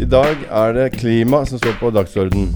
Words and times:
I 0.00 0.06
dag 0.08 0.44
er 0.48 0.72
det 0.76 0.86
klima 0.96 1.42
som 1.48 1.60
står 1.60 1.74
på 1.80 1.90
dagsordenen. 1.92 2.54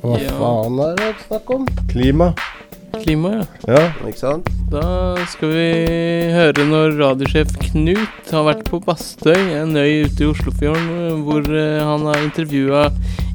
Hva 0.00 0.16
Ja. 0.20 0.30
faen 0.38 0.78
er 0.80 0.94
det 0.96 1.14
snakk 1.26 1.50
om? 1.52 1.66
Klima? 1.90 2.30
Klima, 3.02 3.30
ja. 3.34 3.44
Ja. 3.74 3.82
Ikke 4.08 4.18
sant? 4.18 4.48
Da 4.72 5.16
skal 5.28 5.50
vi 5.52 5.66
høre 6.32 6.64
når 6.64 6.96
radiosjef 6.96 7.52
Knut 7.60 8.30
har 8.32 8.46
vært 8.48 8.64
på 8.70 8.80
Bastøy, 8.86 9.36
en 9.60 9.76
øy 9.76 10.06
ute 10.06 10.24
i 10.24 10.30
Oslofjorden, 10.30 11.22
hvor 11.26 11.44
eh, 11.44 11.84
han 11.84 12.06
har 12.08 12.22
intervjua 12.24 12.86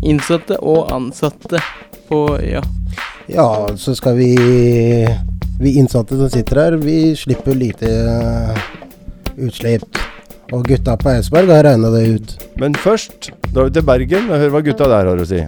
innsatte 0.01 0.57
og 0.63 0.89
ansatte 0.91 1.61
på 2.09 2.23
øya. 2.39 2.63
Ja, 3.29 3.67
så 3.77 3.93
skal 3.95 4.17
vi 4.17 4.35
Vi 5.61 5.75
innsatte 5.77 6.17
som 6.17 6.29
sitter 6.33 6.55
her, 6.57 6.77
vi 6.81 7.13
slipper 7.15 7.53
lite 7.53 7.85
eh, 7.85 8.57
utslipp. 9.37 10.00
Og 10.51 10.65
gutta 10.67 10.97
på 10.99 11.07
Eidsberg 11.07 11.47
har 11.47 11.63
regna 11.63 11.87
det 11.93 12.01
ut. 12.11 12.31
Men 12.59 12.73
først 12.75 13.29
drar 13.53 13.69
vi 13.69 13.75
til 13.77 13.85
Bergen 13.87 14.25
og 14.27 14.35
hører 14.35 14.51
hva 14.51 14.59
gutta 14.65 14.87
der 14.91 15.07
har 15.07 15.19
å 15.23 15.27
si. 15.27 15.39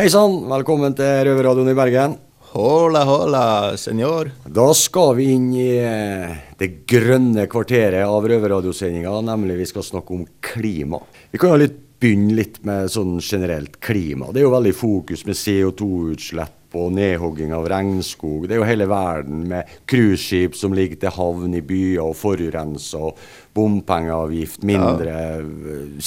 Hei 0.00 0.06
sann, 0.08 0.38
velkommen 0.48 0.94
til 0.96 1.26
Røverradioen 1.28 1.68
i 1.68 1.76
Bergen. 1.76 2.14
Hola, 2.54 3.02
hola, 3.04 3.42
senor. 3.76 4.30
Da 4.48 4.70
skal 4.74 5.12
vi 5.18 5.26
inn 5.34 5.50
i 5.52 5.74
eh, 5.84 6.32
det 6.58 6.70
grønne 6.88 7.44
kvarteret 7.50 8.08
av 8.08 8.24
røverradiosendinga, 8.32 9.12
nemlig 9.28 9.58
vi 9.58 9.68
skal 9.68 9.84
snakke 9.84 10.16
om 10.16 10.24
klima. 10.40 11.02
Vi 11.30 11.42
kan 11.42 11.52
jo 11.52 11.60
litt 11.60 11.76
begynne 12.00 12.32
litt 12.38 12.62
med 12.64 12.88
sånn 12.88 13.18
generelt 13.20 13.76
klima. 13.84 14.30
Det 14.32 14.40
er 14.40 14.48
jo 14.48 14.54
veldig 14.56 14.72
fokus 14.72 15.26
med 15.28 15.36
CO2-utslipp 15.36 16.56
og 16.78 16.92
nedhogging 16.94 17.52
av 17.56 17.66
regnskog. 17.70 18.46
Det 18.48 18.56
er 18.56 18.60
jo 18.62 18.68
hele 18.68 18.86
verden 18.90 19.44
med 19.50 19.70
cruiseskip 19.90 20.54
som 20.58 20.74
ligger 20.76 21.00
til 21.02 21.14
havn 21.16 21.54
i 21.58 21.62
byer 21.66 22.02
og 22.04 22.16
forurenser, 22.18 23.10
og 23.10 23.18
bompengeavgift, 23.54 24.62
mindre 24.62 25.10
ja. 25.10 25.40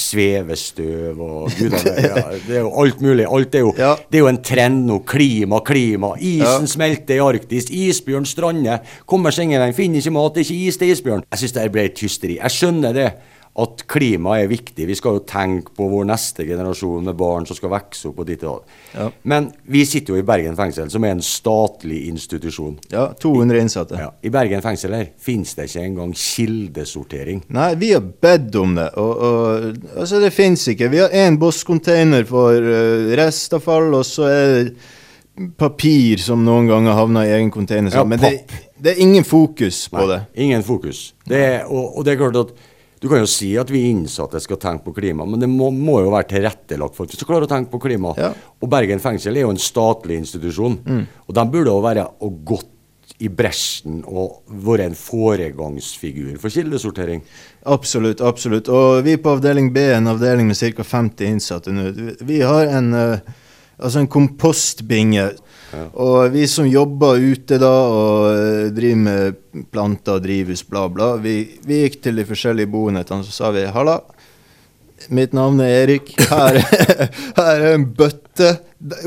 svevestøv 0.00 1.20
og 1.20 1.50
gud, 1.58 1.74
ja, 1.84 2.22
Det 2.46 2.56
er 2.56 2.62
jo 2.62 2.72
alt 2.80 3.02
mulig. 3.04 3.26
Alt 3.28 3.54
er 3.54 3.64
jo, 3.66 3.74
Ja. 3.78 3.94
det 4.10 4.18
er 4.18 4.24
jo 4.24 4.30
en 4.32 4.42
trend 4.42 4.86
nå. 4.88 4.98
Klima, 5.08 5.60
klima. 5.66 6.14
Isen 6.18 6.66
smelter 6.70 7.18
i 7.18 7.22
Arktis. 7.24 7.68
Isbjørn 7.70 8.26
strander. 8.28 8.80
Kommer 9.06 9.34
seg 9.34 9.50
ingen 9.50 9.60
vei. 9.60 9.72
Finner 9.76 10.00
ikke 10.00 10.14
mat. 10.16 10.34
Det 10.34 10.44
er 10.44 10.48
ikke 10.50 10.68
is 10.72 10.80
til 10.80 10.94
isbjørn. 10.94 11.24
Jeg 11.30 11.42
syns 11.44 11.56
det 11.58 11.68
ble 11.74 11.86
et 11.90 12.04
hysteri. 12.06 12.38
Jeg 12.40 12.56
skjønner 12.56 12.96
det. 12.96 13.10
At 13.54 13.84
klima 13.86 14.32
er 14.42 14.48
viktig. 14.50 14.86
Vi 14.88 14.96
skal 14.98 15.20
jo 15.20 15.24
tenke 15.30 15.70
på 15.76 15.86
vår 15.86 16.08
neste 16.08 16.42
generasjon 16.48 17.06
med 17.06 17.14
barn 17.14 17.44
som 17.46 17.54
skal 17.54 17.70
vokse 17.70 18.08
opp 18.10 18.18
og 18.24 18.26
ditt 18.26 18.42
og 18.42 18.64
datt. 18.64 18.80
Ja. 18.96 19.06
Men 19.30 19.46
vi 19.70 19.84
sitter 19.86 20.16
jo 20.16 20.18
i 20.18 20.26
Bergen 20.26 20.58
fengsel, 20.58 20.90
som 20.90 21.06
er 21.06 21.14
en 21.14 21.22
statlig 21.22 22.00
institusjon. 22.10 22.80
Ja, 22.90 23.06
200 23.22 23.60
innsatte. 23.62 24.00
Ja. 24.02 24.10
I 24.26 24.32
Bergen 24.34 24.64
fengsel 24.64 24.96
her 24.98 25.06
finnes 25.22 25.54
det 25.54 25.68
ikke 25.70 25.86
engang 25.86 26.16
kildesortering. 26.18 27.44
Nei, 27.54 27.70
vi 27.78 27.92
har 27.94 28.02
bedt 28.02 28.58
om 28.58 28.74
det, 28.74 28.88
og, 28.98 29.22
og 29.22 29.70
altså, 29.94 30.18
det 30.24 30.34
finnes 30.34 30.66
ikke. 30.74 30.90
Vi 30.90 31.04
har 31.04 31.14
én 31.14 31.38
bosscontainer 31.38 32.26
for 32.26 32.58
uh, 32.58 33.14
restavfall, 33.22 33.92
og 34.00 34.06
så 34.08 34.28
er 34.32 34.54
det 34.56 34.68
papir 35.58 36.18
som 36.22 36.44
noen 36.46 36.68
ganger 36.70 36.94
havner 36.94 37.26
i 37.26 37.34
egen 37.38 37.50
container. 37.54 37.94
Ja, 37.94 38.04
men 38.06 38.20
det, 38.22 38.36
det 38.78 38.94
er 38.94 39.02
ingen 39.02 39.24
fokus 39.26 39.88
på 39.90 40.02
Nei, 40.02 40.10
det. 40.10 40.20
Ingen 40.46 40.62
fokus. 40.66 41.08
Det 41.26 41.40
er, 41.40 41.58
og, 41.66 41.98
og 41.98 42.06
det 42.06 42.14
er 42.14 42.22
klart 42.22 42.38
at 42.44 42.54
du 43.04 43.08
kan 43.12 43.20
jo 43.20 43.28
si 43.28 43.50
at 43.60 43.68
vi 43.68 43.82
innsatte 43.90 44.40
skal 44.40 44.56
tenke 44.56 44.86
på 44.88 44.94
klima, 44.96 45.26
men 45.28 45.42
det 45.42 45.48
må, 45.52 45.68
må 45.70 45.98
jo 46.00 46.08
være 46.14 46.30
tilrettelagt 46.30 46.96
for 46.96 47.04
at 47.04 47.12
vi 47.12 47.18
skal 47.20 47.28
klare 47.34 47.44
å 47.44 47.50
tenke 47.50 47.68
på 47.74 47.82
klima. 47.84 48.14
Ja. 48.16 48.30
Og 48.64 48.70
Bergen 48.72 49.02
fengsel 49.04 49.36
er 49.36 49.44
jo 49.44 49.50
en 49.52 49.60
statlig 49.60 50.16
institusjon, 50.22 50.78
og 51.28 51.34
de 51.36 51.44
burde 51.52 51.68
jo 51.74 51.82
være 51.84 52.06
og 52.24 52.38
gått 52.48 52.70
i 53.22 53.28
bresjen 53.30 54.00
og 54.10 54.40
vært 54.64 54.88
en 54.88 54.96
foregangsfigur 54.98 56.38
for 56.42 56.50
kildesortering. 56.50 57.20
Absolutt, 57.70 58.20
absolutt. 58.24 58.68
Og 58.72 59.04
vi 59.06 59.14
på 59.20 59.36
avdeling 59.36 59.68
B, 59.76 59.84
en 59.94 60.08
avdeling 60.10 60.48
med 60.50 60.58
ca. 60.58 60.82
50 60.82 61.28
innsatte 61.28 61.72
nå, 61.72 61.90
vi- 61.94 62.16
vi 62.32 62.40
har 62.40 62.66
en, 62.66 62.92
eh, 62.94 63.18
altså 63.78 64.00
en 64.00 64.08
kompostbinge. 64.08 65.30
Og 66.00 66.32
vi 66.34 66.46
som 66.50 66.66
jobber 66.68 67.20
ute 67.22 67.58
da 67.60 67.72
og 67.88 68.28
eh, 68.32 68.70
driver 68.74 69.02
med 69.04 69.64
planter, 69.74 70.20
drivhus, 70.22 70.64
bla, 70.68 70.86
bla, 70.90 71.14
vi, 71.22 71.36
vi 71.66 71.82
gikk 71.84 72.00
til 72.04 72.20
de 72.20 72.26
forskjellige 72.28 72.70
boenhetene 72.72 73.26
så 73.26 73.34
sa 73.34 73.52
vi 73.54 73.66
halla. 73.74 74.00
Mitt 75.14 75.34
navn 75.36 75.60
er 75.60 75.82
Erik. 75.82 76.14
Her, 76.30 76.58
her 77.38 77.54
er 77.54 77.74
en 77.74 77.86
bøtte. 77.96 78.56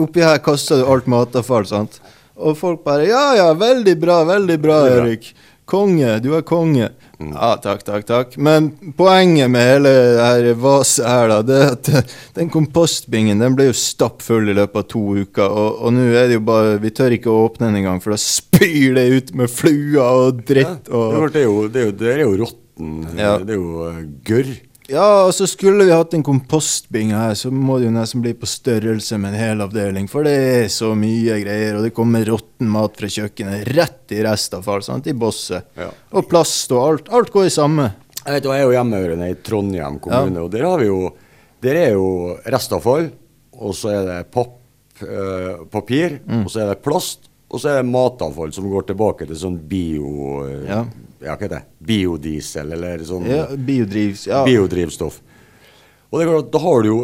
Oppi 0.02 0.24
her 0.26 0.40
kaster 0.46 0.82
du 0.82 0.92
alt 0.92 1.10
matavfall, 1.10 1.66
sant? 1.70 2.00
Og 2.38 2.58
folk 2.58 2.84
bare 2.86 3.08
Ja, 3.10 3.26
ja, 3.38 3.48
veldig 3.58 3.96
bra, 4.00 4.22
veldig 4.28 4.58
bra, 4.62 4.82
er. 4.86 5.02
Erik. 5.02 5.32
Konge, 5.68 6.14
du 6.24 6.30
er 6.38 6.46
konge. 6.48 6.88
Ja, 7.20 7.50
takk, 7.60 7.82
takk, 7.84 8.06
takk. 8.08 8.36
Men 8.40 8.70
poenget 8.96 9.50
med 9.52 9.66
hele 9.66 9.92
det 9.92 10.22
her 10.22 10.46
vaset 10.62 11.08
her, 11.10 11.32
da, 11.32 11.40
det 11.44 11.58
er 11.58 11.74
at 11.74 11.90
eh, 11.92 12.14
den 12.38 12.52
kompostbingen 12.54 13.42
den 13.44 13.58
ble 13.58 13.68
jo 13.72 13.76
stappfull 13.76 14.48
i 14.48 14.56
løpet 14.56 14.80
av 14.84 14.86
to 14.94 15.02
uker. 15.26 15.48
Og, 15.50 15.82
og 15.82 15.96
nå 15.98 16.06
er 16.14 16.30
det 16.30 16.38
jo 16.38 16.46
bare 16.48 16.78
Vi 16.84 16.94
tør 16.96 17.18
ikke 17.18 17.34
å 17.34 17.42
åpne 17.50 17.68
den 17.72 17.82
engang, 17.82 18.00
for 18.04 18.16
da 18.16 18.20
spyr 18.22 18.96
det 18.96 19.08
ut 19.12 19.34
med 19.42 19.52
fluer 19.52 20.06
og 20.06 20.40
dritt. 20.48 20.88
Det 20.88 20.94
Og, 20.96 21.18
Ja, 21.18 21.28
det 21.34 21.44
er 21.44 21.50
jo, 21.50 21.60
det 21.68 21.82
er 21.82 21.90
jo, 21.90 21.98
det 22.04 22.14
er 22.14 22.24
jo 22.24 22.32
råtten. 22.46 22.96
Ja. 23.18 23.34
Det 23.42 23.58
er 23.58 23.60
jo 23.60 23.90
eh, 23.90 24.02
gørr. 24.30 24.54
Ja, 24.88 25.26
og 25.28 25.34
så 25.36 25.48
skulle 25.50 25.86
vi 25.86 25.92
hatt 25.92 26.14
en 26.16 26.24
kompostbinge 26.24 27.16
her, 27.18 27.34
så 27.36 27.52
må 27.52 27.78
det 27.80 27.88
jo 27.90 27.94
nesten 27.96 28.22
bli 28.24 28.34
på 28.40 28.48
størrelse 28.50 29.18
med 29.20 29.34
en 29.34 29.40
hel 29.42 29.64
avdeling. 29.66 30.08
For 30.12 30.24
det 30.28 30.34
er 30.64 30.68
så 30.74 30.94
mye 30.98 31.38
greier, 31.44 31.78
og 31.80 31.84
det 31.88 31.94
kommer 31.98 32.26
råtten 32.28 32.70
mat 32.72 32.96
fra 33.00 33.10
kjøkkenet 33.12 33.68
rett 33.76 34.16
i 34.16 34.22
restavfall. 34.26 34.84
sant, 34.86 35.08
I 35.08 35.14
bosset. 35.14 35.68
Ja. 35.78 35.90
Og 36.16 36.28
plast 36.32 36.72
og 36.72 36.84
alt. 36.88 37.10
Alt 37.14 37.32
går 37.36 37.46
i 37.50 37.54
samme. 37.54 37.90
Jeg 38.24 38.34
vet, 38.38 38.44
jo, 38.48 38.52
jeg 38.56 38.60
er 38.64 38.68
jo 38.68 38.76
hjemmehørende 38.76 39.30
i 39.32 39.38
Trondheim 39.44 40.00
kommune, 40.04 40.42
og 40.44 40.52
der 40.52 40.66
har 40.68 40.78
vi 40.84 40.90
jo 40.92 41.14
Der 41.64 41.74
er 41.74 41.94
jo 41.96 42.36
restavfall, 42.46 43.08
og 43.58 43.72
så 43.74 43.90
er 43.90 44.04
det 44.06 44.18
papp, 44.32 44.52
øh, 45.02 45.66
papir, 45.74 46.20
Mm. 46.28 46.44
og 46.46 46.52
så 46.54 46.60
er 46.62 46.68
det 46.70 46.84
plast, 46.86 47.30
og 47.50 47.62
så 47.62 47.70
er 47.72 47.78
det 47.82 47.90
matavfall 47.92 48.52
som 48.56 48.66
går 48.72 48.88
tilbake 48.90 49.28
til 49.30 49.38
sånn 49.40 49.60
bio... 49.70 50.10
eh, 50.48 50.66
Ja. 50.68 50.82
ja, 51.22 51.36
hva 51.36 51.38
heter 51.38 51.54
det? 51.56 51.64
Biodiesel, 51.88 52.74
eller 52.76 53.04
sånn 53.08 53.26
Ja, 53.30 53.46
biodrivs, 53.56 54.26
ja. 54.28 54.44
biodrivstoff. 54.48 55.22
Og 56.12 56.20
det 56.20 56.26
er 56.28 56.32
klart, 56.34 56.52
da 56.54 56.60
har 56.64 56.84
du 56.84 56.90
jo 56.92 57.00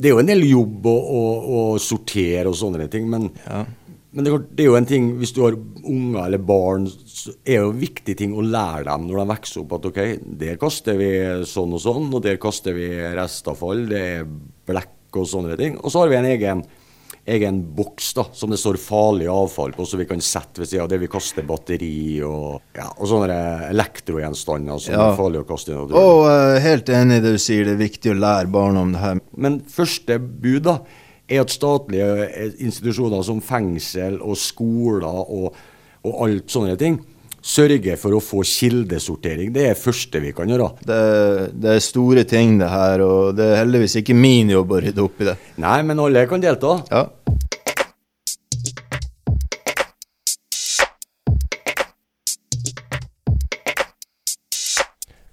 Det 0.00 0.08
er 0.08 0.14
jo 0.14 0.20
en 0.22 0.30
del 0.30 0.44
jobb 0.46 0.86
å, 0.86 0.94
å, 0.94 1.20
å 1.58 1.60
sortere 1.82 2.46
og 2.48 2.54
sånne 2.56 2.86
ting, 2.90 3.08
men, 3.10 3.28
Ja. 3.46 3.64
men 4.12 4.24
det, 4.24 4.30
er 4.30 4.36
klart, 4.38 4.48
det 4.56 4.64
er 4.64 4.68
jo 4.70 4.76
en 4.78 4.86
ting 4.88 5.10
Hvis 5.20 5.34
du 5.36 5.42
har 5.44 5.58
unger 5.84 6.22
eller 6.24 6.38
barn, 6.38 6.86
så 6.88 7.34
er 7.44 7.58
det 7.58 7.60
jo 7.60 7.70
en 7.74 7.82
viktig 7.82 8.16
ting 8.16 8.32
å 8.38 8.42
lære 8.46 8.86
dem 8.88 9.08
når 9.10 9.20
de 9.20 9.26
vokser 9.34 9.60
opp, 9.64 9.74
at 9.76 9.90
ok, 9.90 10.00
der 10.40 10.56
kaster 10.62 10.96
vi 10.98 11.10
sånn 11.50 11.74
og 11.76 11.82
sånn, 11.82 12.08
og 12.14 12.22
der 12.24 12.38
kaster 12.40 12.72
vi 12.78 12.88
restavfall, 13.18 13.84
det 13.90 14.00
er 14.14 14.24
blekk 14.70 15.18
og 15.20 15.26
sånne 15.26 15.56
ting. 15.58 15.76
Og 15.82 15.90
så 15.92 16.04
har 16.04 16.08
vi 16.14 16.16
en 16.20 16.30
egen 16.30 16.62
egen 17.26 17.60
boks 17.76 18.14
da, 18.16 18.24
som 18.32 18.50
det 18.50 18.58
står 18.58 18.78
farlig 18.80 19.26
avfall 19.30 19.72
på, 19.76 19.84
så 19.86 19.98
vi 20.00 20.06
kan 20.08 20.20
sette 20.24 20.62
ved 20.62 20.68
siden 20.70 20.84
av 20.86 20.88
det 20.88 20.98
vi 21.02 21.08
kaster 21.12 21.44
batteri 21.46 22.22
og, 22.26 22.62
ja, 22.74 22.88
og 22.96 23.06
sånne 23.10 23.36
elektrogjenstander 23.70 24.78
som 24.80 24.94
Ja. 24.94 25.10
er 25.12 25.16
farlig 25.18 25.42
å 25.42 25.48
kaste 25.48 25.72
inn. 25.72 25.78
Og 25.84 25.92
Og 25.92 26.24
uh, 26.26 26.58
helt 26.60 26.88
enig 26.88 27.20
i 27.20 27.24
det 27.26 27.32
du 27.36 27.38
sier, 27.38 27.64
det 27.64 27.76
er 27.76 27.84
viktig 27.84 28.10
å 28.14 28.18
lære 28.18 28.50
barna 28.50 28.80
om 28.82 28.92
det 28.92 29.00
her. 29.04 29.20
Men 29.36 29.60
første 29.60 30.18
bud 30.18 30.62
da, 30.64 30.78
er 31.30 31.44
at 31.44 31.50
statlige 31.54 32.26
eh, 32.26 32.50
institusjoner 32.58 33.22
som 33.22 33.40
fengsel 33.40 34.16
og 34.20 34.34
skoler 34.36 35.06
og, 35.06 35.54
og 36.02 36.22
alt 36.26 36.50
sånne 36.50 36.76
ting, 36.80 36.98
sørger 37.40 37.96
for 38.00 38.16
å 38.16 38.22
få 38.22 38.42
kildesortering. 38.46 39.52
Det 39.54 39.64
er 39.64 39.74
det 39.74 39.82
første 39.82 40.20
vi 40.22 40.32
kan 40.36 40.50
gjøre. 40.50 40.70
Det, 40.84 41.00
det 41.56 41.74
er 41.76 41.84
store 41.84 42.24
ting, 42.28 42.58
det 42.60 42.68
her, 42.70 43.04
og 43.04 43.36
det 43.38 43.46
er 43.48 43.62
heldigvis 43.62 44.00
ikke 44.02 44.16
min 44.16 44.52
jobb 44.52 44.76
å 44.76 44.82
rydde 44.84 45.04
opp 45.04 45.22
i 45.24 45.30
det. 45.30 45.36
Nei, 45.60 45.80
men 45.88 46.02
alle 46.02 46.26
kan 46.30 46.42
delta. 46.42 46.78
Ja. 46.92 47.06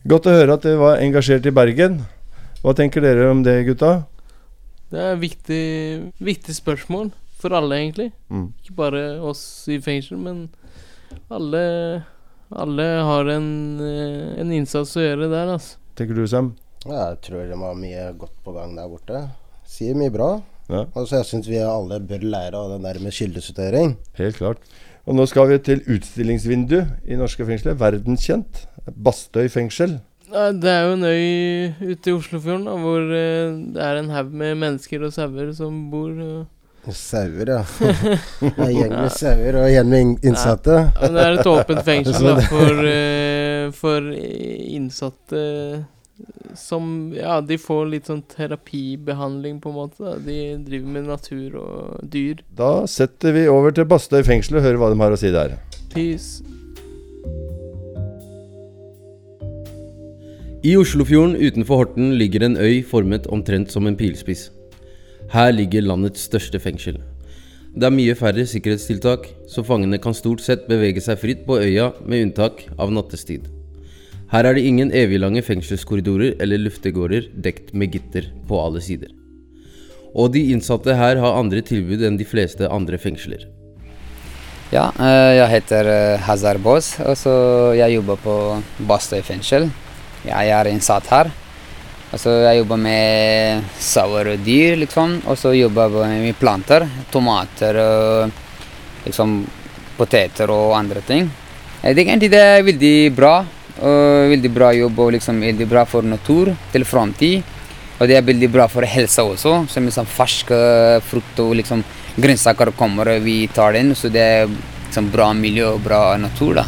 Godt 0.08 0.30
å 0.30 0.32
høre 0.32 0.56
at 0.56 0.64
dere 0.64 0.80
var 0.80 1.02
engasjert 1.04 1.48
i 1.50 1.52
Bergen. 1.52 2.00
Hva 2.62 2.72
tenker 2.78 3.04
dere 3.04 3.26
om 3.28 3.42
det, 3.44 3.60
gutta? 3.68 4.06
Det 4.88 5.02
er 5.04 5.18
et 5.18 5.20
viktig, 5.20 5.64
viktig 6.24 6.56
spørsmål 6.56 7.10
for 7.42 7.52
alle, 7.58 7.76
egentlig. 7.82 8.14
Mm. 8.32 8.46
Ikke 8.64 8.78
bare 8.78 9.02
oss 9.20 9.42
i 9.68 9.82
fengsel, 9.84 10.16
men 10.24 10.46
alle, 11.32 12.04
Alle 12.56 12.84
har 13.04 13.28
en, 13.34 13.48
eh, 13.84 14.40
en 14.40 14.52
innsats 14.56 14.96
å 14.96 15.04
gjøre 15.04 15.28
der, 15.30 15.50
altså. 15.58 15.76
Tenker 16.00 16.16
du, 16.16 16.26
Sam? 16.28 16.54
Ja, 16.86 17.10
jeg 17.10 17.22
tror 17.26 17.42
de 17.50 17.58
har 17.60 17.76
mye 17.76 18.06
godt 18.18 18.36
på 18.46 18.54
gang 18.56 18.76
der 18.78 18.88
borte. 18.88 19.24
Sier 19.68 19.98
mye 20.00 20.14
bra. 20.14 20.30
Ja. 20.70 20.86
Altså, 20.96 21.18
jeg 21.18 21.28
syns 21.28 21.48
vi 21.52 21.58
alle 21.60 22.00
bør 22.00 22.24
lære 22.24 22.56
av 22.56 22.70
den 22.76 22.84
der 22.88 23.00
med 23.04 23.12
kildesortering. 23.16 23.98
Helt 24.20 24.38
klart. 24.40 24.58
Og 25.08 25.16
nå 25.16 25.26
skal 25.28 25.48
vi 25.52 25.58
til 25.64 25.84
utstillingsvindu 25.88 26.78
i 27.08 27.16
norske 27.20 27.44
fengsler. 27.48 27.76
Verdenskjent. 27.80 28.66
Bastøy 28.96 29.48
fengsel. 29.52 30.00
Det 30.28 30.68
er 30.72 30.82
jo 30.88 30.96
en 30.98 31.06
øy 31.08 31.92
ute 31.92 32.10
i 32.12 32.16
Oslofjorden 32.16 32.66
da, 32.68 32.74
hvor 32.80 33.00
eh, 33.16 33.54
det 33.76 33.84
er 33.84 34.00
en 34.02 34.10
haug 34.12 34.32
med 34.36 34.58
mennesker 34.60 35.04
og 35.08 35.14
sauer 35.16 35.54
som 35.56 35.86
bor. 35.92 36.12
eh. 36.12 36.46
Sauer, 36.96 37.50
ja. 37.50 37.64
En 38.58 38.72
gjeng 38.72 38.94
med 38.94 39.12
sauer 39.16 39.60
og 39.60 39.68
en 39.68 39.74
gjeng 39.74 39.92
med 39.92 40.26
innsatte. 40.28 40.80
Ja, 40.88 41.02
men 41.04 41.18
det 41.18 41.26
er 41.26 41.38
et 41.38 41.52
åpent 41.52 41.84
fengsel 41.88 42.28
da, 42.30 42.36
for, 42.54 42.82
uh, 42.88 43.76
for 43.76 44.10
innsatte 44.16 45.46
som 46.58 47.14
Ja, 47.14 47.38
de 47.42 47.58
får 47.62 47.86
litt 47.92 48.10
sånn 48.10 48.24
terapibehandling, 48.32 49.60
på 49.62 49.70
en 49.70 49.78
måte. 49.78 50.02
Da. 50.02 50.16
De 50.18 50.58
driver 50.66 50.94
med 50.96 51.10
natur 51.12 51.58
og 51.62 52.04
dyr. 52.10 52.42
Da 52.58 52.88
setter 52.90 53.36
vi 53.38 53.48
over 53.52 53.76
til 53.76 53.88
Bastøy 53.90 54.24
fengsel 54.26 54.58
og 54.58 54.66
hører 54.66 54.82
hva 54.82 54.92
de 54.94 55.02
har 55.04 55.14
å 55.14 55.20
si 55.20 55.34
der. 55.34 55.58
Peace. 55.94 56.42
I 60.66 60.74
Oslofjorden 60.76 61.38
utenfor 61.38 61.84
Horten 61.84 62.16
ligger 62.18 62.44
en 62.44 62.58
øy 62.58 62.82
formet 62.84 63.28
omtrent 63.32 63.72
som 63.72 63.88
en 63.88 63.96
pilspiss. 63.96 64.50
Her 65.28 65.52
ligger 65.52 65.84
landets 65.84 66.24
største 66.30 66.60
fengsel. 66.64 67.02
Det 67.78 67.84
er 67.84 67.94
mye 67.94 68.16
færre 68.18 68.46
sikkerhetstiltak, 68.48 69.28
så 69.52 69.62
fangene 69.68 70.00
kan 70.02 70.16
stort 70.16 70.40
sett 70.42 70.64
bevege 70.70 71.04
seg 71.04 71.20
fritt 71.20 71.44
på 71.46 71.60
øya 71.60 71.92
med 72.08 72.30
unntak 72.30 72.64
av 72.80 72.94
nattestid. 72.96 73.50
Her 74.32 74.48
er 74.48 74.58
det 74.58 74.64
ingen 74.68 74.90
eviglange 74.96 75.44
fengselskorridorer 75.44 76.40
eller 76.44 76.64
luftegårder 76.64 77.28
dekt 77.44 77.74
med 77.76 77.94
gitter 77.96 78.32
på 78.48 78.60
alle 78.64 78.82
sider. 78.84 79.12
Og 80.16 80.32
de 80.34 80.42
innsatte 80.56 80.96
her 80.96 81.20
har 81.22 81.38
andre 81.38 81.62
tilbud 81.62 82.02
enn 82.08 82.18
de 82.20 82.28
fleste 82.28 82.68
andre 82.72 82.98
fengsler. 82.98 83.44
Ja, 84.72 84.90
eh, 85.00 85.34
jeg 85.38 85.52
heter 85.54 85.92
eh, 85.92 86.24
Hazar 86.24 86.60
Boz, 86.60 86.96
og 87.00 87.76
jeg 87.78 88.00
jobber 88.00 88.20
på 88.24 88.38
Bastøy 88.88 89.22
fengsel. 89.24 89.70
Jeg 90.28 90.56
er 90.56 90.72
innsatt 90.72 91.08
her. 91.12 91.32
Altså, 92.08 92.32
jeg 92.46 92.62
jobber 92.62 92.80
med 92.80 93.66
sauer 93.84 94.30
og 94.32 94.46
dyr, 94.46 94.78
liksom. 94.80 95.18
Og 95.28 95.36
så 95.40 95.52
jobber 95.58 95.98
jeg 96.06 96.22
med 96.24 96.40
planter. 96.40 96.88
Tomater 97.12 97.80
og 97.84 98.32
liksom 99.08 99.42
poteter 99.98 100.52
og 100.54 100.78
andre 100.78 101.04
ting. 101.04 101.28
Jeg 101.82 101.98
tenker 101.98 102.14
egentlig 102.14 102.32
det 102.32 102.42
er 102.44 102.66
veldig 102.68 102.96
bra. 103.18 103.36
Og 103.78 104.32
veldig 104.32 104.54
bra 104.56 104.72
jobb 104.74 105.04
og 105.04 105.12
liksom 105.18 105.44
veldig 105.44 105.68
bra 105.70 105.84
for 105.86 106.08
natur 106.08 106.54
til 106.72 106.88
framtid. 106.88 107.54
Og 108.00 108.08
det 108.08 108.18
er 108.18 108.26
veldig 108.26 108.50
bra 108.54 108.66
for 108.72 108.88
helsa 108.88 109.26
også. 109.28 109.60
Som 109.70 109.86
liksom 109.90 110.08
ferske 110.10 110.58
frukt 111.12 111.44
og 111.44 111.56
liksom 111.60 111.84
grønnsaker 112.18 112.72
kommer, 112.78 113.18
og 113.18 113.22
vi 113.26 113.48
tar 113.54 113.76
den. 113.78 113.94
Så 113.96 114.10
det 114.14 114.24
er 114.24 114.50
liksom 114.88 115.12
bra 115.12 115.34
miljø 115.36 115.74
og 115.76 115.84
bra 115.84 116.02
natur, 116.18 116.62
da. 116.62 116.66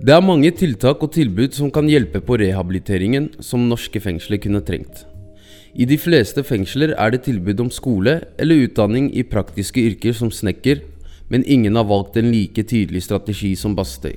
Det 0.00 0.14
er 0.14 0.22
mange 0.24 0.48
tiltak 0.56 1.02
og 1.04 1.10
tilbud 1.12 1.52
som 1.52 1.68
kan 1.68 1.84
hjelpe 1.84 2.22
på 2.24 2.38
rehabiliteringen 2.40 3.26
som 3.44 3.66
norske 3.68 4.00
fengsler 4.00 4.40
kunne 4.40 4.62
trengt. 4.64 5.02
I 5.76 5.84
de 5.84 5.98
fleste 6.00 6.40
fengsler 6.40 6.94
er 6.96 7.12
det 7.12 7.26
tilbud 7.26 7.60
om 7.60 7.68
skole 7.68 8.14
eller 8.40 8.64
utdanning 8.64 9.10
i 9.12 9.26
praktiske 9.28 9.84
yrker 9.90 10.16
som 10.16 10.32
snekker, 10.32 10.80
men 11.28 11.44
ingen 11.44 11.76
har 11.76 11.84
valgt 11.84 12.16
en 12.16 12.32
like 12.32 12.64
tydelig 12.64 13.04
strategi 13.10 13.52
som 13.52 13.76
Bastøy. 13.76 14.16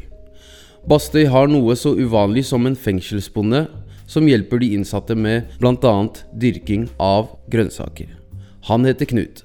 Bastøy 0.87 1.25
har 1.27 1.51
noe 1.51 1.75
så 1.75 1.91
uvanlig 1.99 2.45
som 2.47 2.63
en 2.63 2.79
fengselsbonde 2.79 3.65
som 4.07 4.27
hjelper 4.31 4.63
de 4.63 4.71
innsatte 4.77 5.19
med 5.19 5.51
bl.a. 5.59 5.95
dyrking 6.31 6.87
av 6.95 7.33
grønnsaker. 7.51 8.07
Han 8.71 8.87
heter 8.87 9.11
Knut. 9.11 9.43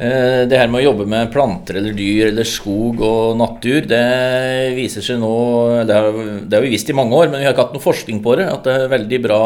Eh, 0.00 0.46
Det 0.48 0.56
her 0.56 0.70
med 0.72 0.80
å 0.80 0.86
jobbe 0.90 1.06
med 1.08 1.30
planter 1.32 1.76
eller 1.76 1.92
dyr 1.96 2.30
eller 2.30 2.46
skog 2.48 3.02
og 3.04 3.36
natur, 3.36 3.84
det 3.84 4.72
viser 4.78 5.04
seg 5.04 5.20
nå 5.20 5.84
Det 5.84 5.96
har, 5.96 6.62
vi 6.64 6.72
visst 6.72 6.88
i 6.88 6.96
mange 6.96 7.12
år, 7.12 7.28
men 7.28 7.40
vi 7.42 7.44
har 7.48 7.52
ikke 7.52 7.66
hatt 7.66 7.76
noe 7.76 7.84
forskning 7.84 8.22
på 8.24 8.36
det. 8.40 8.48
At 8.48 8.64
det 8.64 8.76
er 8.78 8.94
veldig 8.94 9.20
bra 9.28 9.42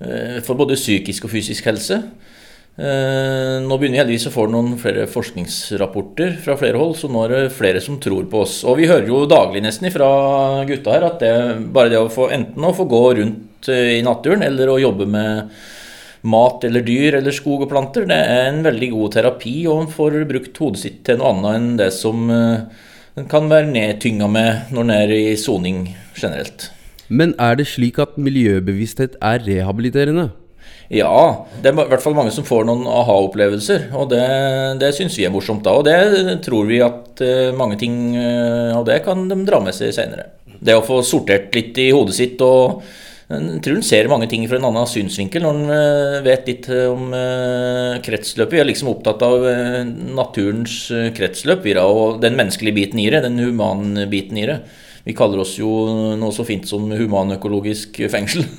eh, 0.00 0.38
for 0.46 0.56
både 0.56 0.80
psykisk 0.80 1.26
og 1.28 1.34
fysisk 1.34 1.68
helse. 1.68 2.00
Eh, 2.74 3.60
Nå 3.60 3.76
begynner 3.76 3.98
vi 3.98 4.02
heldigvis 4.02 4.26
å 4.30 4.34
få 4.34 4.48
noen 4.50 4.78
flere 4.80 5.04
forskningsrapporter 5.12 6.38
fra 6.42 6.56
flere 6.58 6.80
hold, 6.80 6.96
så 6.98 7.12
nå 7.12 7.26
er 7.26 7.34
det 7.36 7.54
flere 7.54 7.84
som 7.84 8.00
tror 8.02 8.24
på 8.32 8.40
oss. 8.46 8.62
Og 8.64 8.80
vi 8.80 8.88
hører 8.88 9.06
jo 9.12 9.26
daglig 9.30 9.62
nesten 9.62 9.92
fra 9.94 10.08
gutta 10.66 10.96
her 10.96 11.06
at 11.12 11.20
det, 11.20 11.34
bare 11.74 11.92
det 11.92 12.00
å 12.00 12.08
få 12.10 12.32
enten 12.34 12.64
å 12.64 12.72
få 12.74 12.88
gå 12.90 13.04
rundt 13.20 13.68
i 13.68 14.00
naturen 14.04 14.42
eller 14.44 14.72
å 14.72 14.80
jobbe 14.80 15.06
med 15.08 15.52
mat 16.24 16.64
eller 16.64 16.84
dyr 16.84 17.18
eller 17.18 17.34
skog 17.36 17.66
og 17.66 17.70
planter, 17.72 18.06
det 18.08 18.16
er 18.16 18.48
en 18.48 18.62
veldig 18.64 18.90
god 18.94 19.16
terapi, 19.18 19.56
og 19.68 19.82
en 19.82 19.90
får 19.92 20.22
brukt 20.30 20.60
hodet 20.62 20.80
sitt 20.80 21.02
til 21.06 21.20
noe 21.20 21.34
annet 21.34 21.58
enn 21.58 21.68
det 21.80 21.90
som 21.96 22.30
eh, 22.32 22.86
en 23.20 23.28
kan 23.30 23.50
være 23.50 23.70
nedtynga 23.70 24.30
med 24.30 24.72
når 24.74 24.86
en 24.86 24.94
er 24.96 25.12
i 25.14 25.36
soning 25.38 25.84
generelt. 26.16 26.70
Men 27.08 27.34
er 27.42 27.60
det 27.60 27.68
slik 27.68 28.00
at 28.02 28.16
miljøbevissthet 28.16 29.18
er 29.20 29.44
rehabiliterende? 29.44 30.30
Ja, 30.92 31.46
det 31.62 31.70
er 31.70 31.78
i 31.78 31.88
hvert 31.88 32.02
fall 32.04 32.16
mange 32.16 32.32
som 32.34 32.44
får 32.44 32.66
noen 32.68 32.84
aha-opplevelser, 32.88 33.86
og 33.96 34.10
det, 34.12 34.24
det 34.82 34.92
syns 34.96 35.16
vi 35.16 35.24
er 35.24 35.32
morsomt 35.32 35.64
da. 35.64 35.76
Og 35.78 35.86
det 35.86 36.40
tror 36.44 36.68
vi 36.68 36.82
at 36.84 37.22
eh, 37.24 37.54
mange 37.56 37.78
ting 37.80 38.16
eh, 38.20 38.72
av 38.74 38.84
det 38.88 39.00
kan 39.06 39.24
de 39.30 39.38
dra 39.48 39.62
med 39.64 39.76
seg 39.76 39.94
seinere. 39.96 40.28
Det 40.64 40.76
å 40.76 40.84
få 40.84 41.00
sortert 41.04 41.54
litt 41.56 41.78
i 41.80 41.90
hodet 41.92 42.16
sitt 42.16 42.44
og 42.44 42.84
jeg 43.24 43.60
tror 43.64 43.78
han 43.78 43.86
ser 43.86 44.08
mange 44.12 44.26
ting 44.28 44.42
fra 44.44 44.58
en 44.58 44.66
annen 44.68 44.88
synsvinkel 44.88 45.46
når 45.46 45.56
en 45.56 45.70
eh, 45.72 46.16
vet 46.26 46.48
litt 46.50 46.66
eh, 46.68 46.90
om 46.92 47.14
eh, 47.16 47.96
kretsløpet. 48.04 48.52
Vi 48.52 48.60
er 48.60 48.68
liksom 48.68 48.90
opptatt 48.92 49.24
av 49.24 49.46
naturens 50.12 50.76
kretsløp 51.16 51.64
vi 51.64 51.72
da, 51.78 51.86
og 51.88 52.20
den 52.20 52.36
menneskelige 52.36 52.76
biten 52.76 53.00
i 53.00 53.08
det, 53.12 53.22
den 53.24 53.40
humanbiten 53.40 54.42
i 54.42 54.44
det. 54.50 54.58
Vi 55.08 55.16
kaller 55.16 55.40
oss 55.40 55.56
jo 55.56 55.70
noe 56.20 56.36
så 56.36 56.44
fint 56.48 56.68
som 56.68 56.84
humanøkologisk 56.92 58.04
fengsel. 58.12 58.44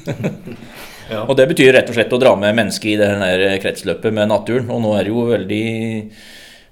Og 1.06 1.35
det 1.38 1.44
betyr 1.51 1.71
rett 1.75 1.89
og 1.89 1.94
slett 1.94 2.13
å 2.13 2.17
dra 2.17 2.31
med 2.33 2.56
mennesket 2.57 2.88
i 2.89 2.95
det 2.97 3.07
her 3.21 3.41
kretsløpet 3.62 4.13
med 4.13 4.29
naturen. 4.29 4.71
Og 4.73 4.79
nå 4.81 4.94
er 4.97 5.06
det 5.06 5.12
jo 5.13 5.25
veldig 5.29 5.65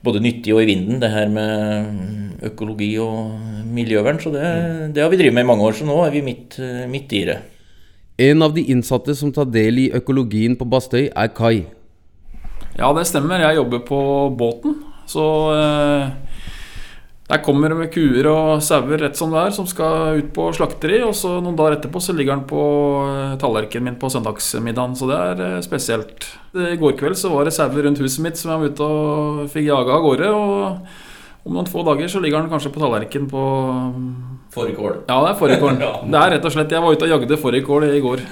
både 0.06 0.22
nyttig 0.26 0.56
og 0.56 0.64
i 0.64 0.70
vinden, 0.72 0.98
det 1.02 1.12
her 1.14 1.30
med 1.30 2.42
økologi 2.50 2.96
og 3.02 3.70
miljøvern. 3.78 4.18
Så 4.22 4.34
det, 4.34 4.46
det 4.98 5.06
har 5.06 5.14
vi 5.14 5.22
drevet 5.22 5.38
med 5.38 5.46
i 5.46 5.52
mange 5.54 5.70
år, 5.70 5.78
så 5.78 5.86
nå 5.86 6.00
er 6.02 6.16
vi 6.18 6.26
midt, 6.26 6.58
midt 6.90 7.14
i 7.14 7.26
det. 7.30 7.38
En 8.18 8.42
av 8.46 8.54
de 8.54 8.62
innsatte 8.70 9.16
som 9.18 9.32
tar 9.34 9.48
del 9.50 9.80
i 9.82 9.92
økologien 9.98 10.54
på 10.58 10.68
Bastøy, 10.70 11.08
er 11.10 11.32
Kai. 11.34 11.66
Ja, 12.78 12.92
det 12.94 13.08
stemmer. 13.10 13.42
Jeg 13.42 13.58
jobber 13.58 13.82
på 13.88 14.02
båten. 14.38 14.76
Så 15.10 15.24
eh, 15.54 16.12
der 17.30 17.42
kommer 17.42 17.74
det 17.74 17.78
med 17.80 17.90
kuer 17.94 18.30
og 18.30 18.62
sauer 18.62 19.02
rett 19.02 19.18
som 19.18 19.34
det 19.34 19.42
er, 19.42 19.56
som 19.56 19.66
skal 19.70 20.20
ut 20.22 20.30
på 20.36 20.46
slakteri. 20.54 21.00
Og 21.02 21.16
så 21.18 21.40
noen 21.40 21.58
dager 21.58 21.80
etterpå 21.80 22.02
så 22.06 22.14
ligger 22.14 22.36
den 22.38 22.46
på 22.50 22.66
eh, 23.08 23.34
tallerkenen 23.42 23.90
min 23.90 23.98
på 24.02 24.12
søndagsmiddagen. 24.14 24.94
Så 25.00 25.10
det 25.10 25.18
er 25.18 25.44
eh, 25.48 25.64
spesielt. 25.66 26.30
I 26.54 26.78
går 26.78 26.94
kveld 27.00 27.18
så 27.18 27.34
var 27.34 27.50
det 27.50 27.56
sauer 27.58 27.88
rundt 27.88 28.04
huset 28.04 28.22
mitt 28.26 28.38
som 28.38 28.54
jeg 28.54 28.62
var 28.62 28.76
ute 28.76 28.92
og 28.94 29.42
fikk 29.54 29.72
jaga 29.72 29.98
av 29.98 30.06
gårde. 30.06 30.30
Og 30.38 31.13
om 31.44 31.54
noen 31.58 31.68
få 31.68 31.84
dager 31.84 32.08
så 32.08 32.22
ligger 32.24 32.44
den 32.44 32.52
kanskje 32.52 32.72
på 32.74 32.84
tallerkenen 32.84 33.30
på 33.32 33.42
Fårikål. 34.54 34.94
Ja, 35.10 35.16
det 35.24 35.30
er 35.32 35.40
fårikål. 35.40 35.76
Det 36.14 36.20
er 36.20 36.32
rett 36.36 36.46
og 36.46 36.54
slett 36.54 36.74
Jeg 36.76 36.84
var 36.84 36.94
ute 36.94 37.06
og 37.08 37.14
jagde 37.16 37.40
fårikål 37.42 37.84
i 37.90 38.04
går. 38.04 38.20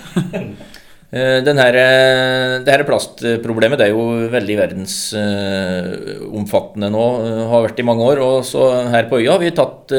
Eh, 1.11 1.43
Den 1.43 1.59
her, 1.59 1.75
eh, 1.75 2.63
det 2.63 2.71
her 2.71 2.87
plastproblemet 2.87 3.75
det 3.75 3.83
er 3.89 3.91
jo 3.91 4.31
veldig 4.31 4.55
verdensomfattende 4.61 6.87
nå, 6.87 7.19
eh, 7.19 7.43
har 7.51 7.65
vært 7.65 7.81
i 7.83 7.85
mange 7.89 7.99
år. 8.13 8.23
Og 8.23 8.47
så 8.47 8.87
her 8.87 9.03
på 9.09 9.19
øya 9.19 9.33
har 9.33 9.41
vi 9.43 9.51
tatt 9.51 9.91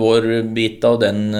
vår 0.00 0.48
bit 0.56 0.80
av 0.88 0.96
den 1.04 1.36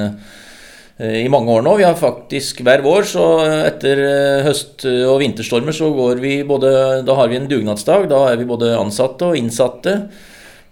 i 1.00 1.32
mange 1.32 1.48
år 1.48 1.64
nå. 1.64 1.80
Vi 1.80 1.88
har 1.88 1.96
faktisk 1.96 2.60
hver 2.60 2.84
vår, 2.84 3.08
så 3.08 3.40
etter 3.64 3.96
høst- 4.44 4.84
og 4.84 5.24
vinterstormer 5.24 5.72
så 5.72 5.88
går 5.96 6.20
vi 6.20 6.44
både 6.44 7.00
Da 7.08 7.16
har 7.16 7.24
vi 7.28 7.36
en 7.40 7.48
dugnadsdag. 7.48 8.12
Da 8.12 8.28
er 8.28 8.36
vi 8.36 8.44
både 8.44 8.76
ansatte 8.76 9.24
og 9.32 9.36
innsatte 9.40 10.12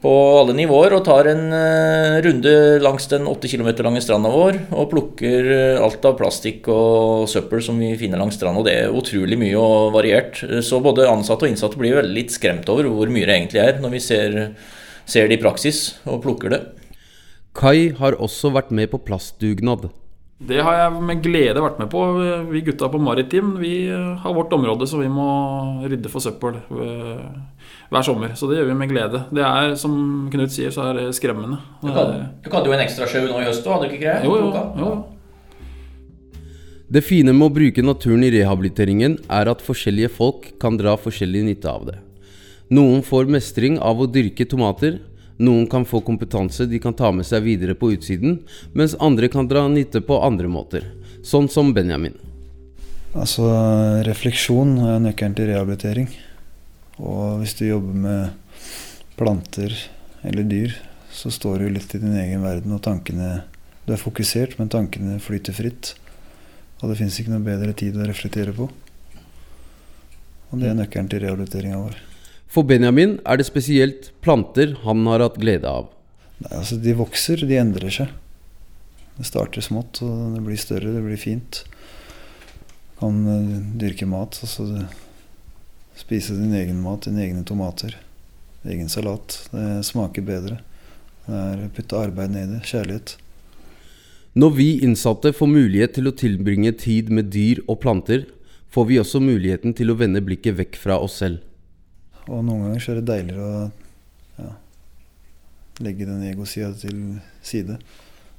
på 0.05 0.13
alle 0.37 0.53
nivåer 0.57 0.93
og 0.99 1.05
tar 1.07 1.31
en 1.31 1.47
eh, 1.57 2.19
runde 2.27 2.53
langs 2.85 3.07
den 3.09 3.25
8 3.31 3.49
km 3.49 3.71
lange 3.87 4.03
stranda 4.05 4.29
vår 4.33 4.59
og 4.77 4.91
plukker 4.91 5.49
eh, 5.55 5.81
alt 5.81 6.05
av 6.05 6.19
plastikk 6.19 6.69
og 6.73 7.25
søppel 7.33 7.63
som 7.65 7.81
vi 7.81 7.95
finner 8.01 8.21
langs 8.21 8.37
stranda. 8.37 8.67
Det 8.67 8.75
er 8.83 8.93
utrolig 8.93 9.39
mye 9.41 9.57
og 9.57 9.95
variert. 9.97 10.43
Eh, 10.45 10.61
Så 10.65 10.83
både 10.85 11.09
ansatte 11.09 11.47
og 11.49 11.55
innsatte 11.55 11.81
blir 11.81 11.97
veldig 11.97 12.17
litt 12.19 12.37
skremt 12.37 12.69
over 12.69 12.91
hvor 12.91 13.09
mye 13.09 13.25
det 13.25 13.39
egentlig 13.39 13.65
er 13.65 13.81
når 13.81 13.97
vi 13.97 14.05
ser, 14.05 14.39
ser 15.09 15.31
det 15.31 15.39
i 15.39 15.45
praksis 15.47 15.85
og 16.05 16.21
plukker 16.27 16.53
det. 16.53 16.63
Kai 17.57 17.95
har 17.97 18.19
også 18.21 18.53
vært 18.53 18.75
med 18.75 18.93
på 18.93 19.01
plastdugnad. 19.07 19.89
Det 20.43 20.59
har 20.67 20.75
jeg 20.75 21.03
med 21.07 21.21
glede 21.23 21.63
vært 21.63 21.79
med 21.79 21.89
på. 21.93 22.01
Vi 22.51 22.63
gutta 22.67 22.89
på 22.91 22.99
Maritim 22.99 23.55
vi 23.61 23.87
har 23.87 24.35
vårt 24.35 24.53
område 24.53 24.87
så 24.91 24.99
vi 24.99 25.09
må 25.09 25.27
rydde 25.87 26.11
for 26.11 26.25
søppel 26.25 26.59
eh, 26.59 27.23
hver 27.95 28.07
sommer. 28.07 28.35
Så 28.35 28.51
det 28.51 28.59
gjør 28.59 28.73
vi 28.73 28.79
med 28.81 28.91
glede. 28.91 29.23
Det 29.31 29.45
er, 29.47 29.75
som 29.79 29.95
Knut 30.33 30.53
sier, 30.53 30.75
så 30.75 30.91
er 30.91 30.99
det 30.99 31.07
skremmende. 31.17 31.61
Du 31.85 31.93
hadde 31.95 32.67
jo 32.67 32.75
en 32.75 32.83
ekstra 32.83 33.07
sjau 33.11 33.29
nå 33.29 33.45
i 33.45 33.47
høst 33.47 33.67
òg, 33.67 33.77
hadde 33.77 33.89
du 33.89 33.95
ikke 33.95 34.03
greie? 34.03 34.25
Jo, 34.27 34.39
jo, 34.43 34.65
jo. 34.83 34.93
Det 36.95 37.01
fine 37.07 37.33
med 37.33 37.49
å 37.49 37.55
bruke 37.55 37.83
naturen 37.83 38.27
i 38.27 38.33
rehabiliteringen 38.35 39.17
er 39.33 39.49
at 39.51 39.63
forskjellige 39.65 40.11
folk 40.19 40.51
kan 40.61 40.77
dra 40.79 40.99
forskjellig 41.01 41.47
nytte 41.47 41.71
av 41.71 41.87
det. 41.89 41.97
Noen 42.75 43.01
får 43.07 43.31
mestring 43.31 43.79
av 43.83 44.03
å 44.03 44.11
dyrke 44.11 44.45
tomater, 44.51 44.99
noen 45.39 45.67
kan 45.71 45.87
få 45.89 46.01
kompetanse 46.07 46.67
de 46.71 46.79
kan 46.83 46.95
ta 46.95 47.11
med 47.13 47.27
seg 47.27 47.43
videre 47.47 47.75
på 47.79 47.93
utsiden, 47.95 48.41
mens 48.73 48.95
andre 49.03 49.29
kan 49.33 49.49
dra 49.51 49.67
nytte 49.69 50.05
på 50.05 50.21
andre 50.23 50.51
måter, 50.51 50.87
sånn 51.27 51.49
som 51.51 51.73
Benjamin. 51.75 52.15
Altså, 53.15 53.47
refleksjon 54.07 54.79
er 54.83 55.03
nøkkelen 55.03 55.37
til 55.39 55.51
rehabilitering. 55.53 56.09
Og 56.99 57.41
hvis 57.43 57.55
du 57.59 57.67
jobber 57.69 58.01
med 58.07 58.65
planter 59.19 59.75
eller 60.27 60.47
dyr, 60.51 60.75
så 61.15 61.31
står 61.31 61.63
du 61.63 61.69
litt 61.71 61.95
i 61.95 62.01
din 62.03 62.17
egen 62.19 62.43
verden, 62.43 62.75
og 62.75 62.83
tankene 62.83 63.45
Du 63.85 63.93
er 63.93 64.01
fokusert, 64.01 64.55
men 64.57 64.71
tankene 64.73 65.19
flyter 65.21 65.53
fritt. 65.53 65.91
Og 66.81 66.89
det 66.89 66.97
fins 66.97 67.19
ikke 67.21 67.35
noe 67.35 67.45
bedre 67.45 67.75
tid 67.77 67.99
å 68.01 68.07
reflektere 68.09 68.55
på. 68.57 68.71
Og 70.51 70.63
det 70.63 70.71
er 70.71 70.79
nøkkelen 70.79 71.11
til 71.13 71.21
rehabiliteringa 71.21 71.83
vår. 71.83 71.99
For 72.55 72.67
Benjamin 72.67 73.17
er 73.27 73.41
det 73.41 73.49
spesielt 73.49 74.13
planter 74.23 74.77
han 74.85 75.03
har 75.11 75.25
hatt 75.25 75.41
glede 75.43 75.67
av. 75.67 75.89
Nei, 76.45 76.53
altså 76.61 76.79
De 76.79 76.95
vokser, 76.95 77.43
de 77.43 77.59
endrer 77.59 77.91
seg. 77.91 78.13
Det 79.17 79.27
starter 79.27 79.63
smått, 79.63 80.01
og 80.07 80.37
det 80.37 80.43
blir 80.47 80.59
større, 80.59 80.93
det 80.95 81.03
blir 81.03 81.19
fint. 81.19 81.63
Kan 83.01 83.25
uh, 83.27 83.57
dyrke 83.79 84.07
mat. 84.11 84.39
altså 84.43 84.69
det, 84.71 84.87
Spise 85.99 86.35
din 86.35 86.55
egen 86.59 86.81
mat, 86.83 87.07
dine 87.07 87.23
egne 87.23 87.45
tomater. 87.47 87.95
Egen 88.67 88.89
salat. 88.91 89.37
Det 89.53 89.85
smaker 89.87 90.27
bedre. 90.27 90.59
Det 91.27 91.39
er 91.39 91.69
putte 91.75 92.01
arbeid 92.01 92.35
ned 92.35 92.49
i 92.49 92.57
det. 92.57 92.65
Kjærlighet. 92.67 93.17
Når 94.35 94.55
vi 94.57 94.69
innsatte 94.83 95.31
får 95.31 95.51
mulighet 95.51 95.95
til 95.95 96.11
å 96.11 96.15
tilbringe 96.19 96.73
tid 96.75 97.11
med 97.15 97.31
dyr 97.31 97.63
og 97.69 97.79
planter, 97.85 98.27
får 98.75 98.89
vi 98.91 98.99
også 98.99 99.23
muligheten 99.23 99.77
til 99.79 99.93
å 99.93 99.99
vende 100.01 100.23
blikket 100.27 100.59
vekk 100.59 100.79
fra 100.83 100.99
oss 100.99 101.21
selv. 101.23 101.39
Og 102.29 102.45
noen 102.45 102.67
ganger 102.67 102.83
så 102.83 102.93
er 102.93 103.01
det 103.01 103.09
deiligere 103.11 103.47
å 103.47 104.45
ja, 104.45 104.53
legge 105.85 106.09
den 106.09 106.23
egosida 106.31 106.71
til 106.79 107.01
side. 107.45 107.79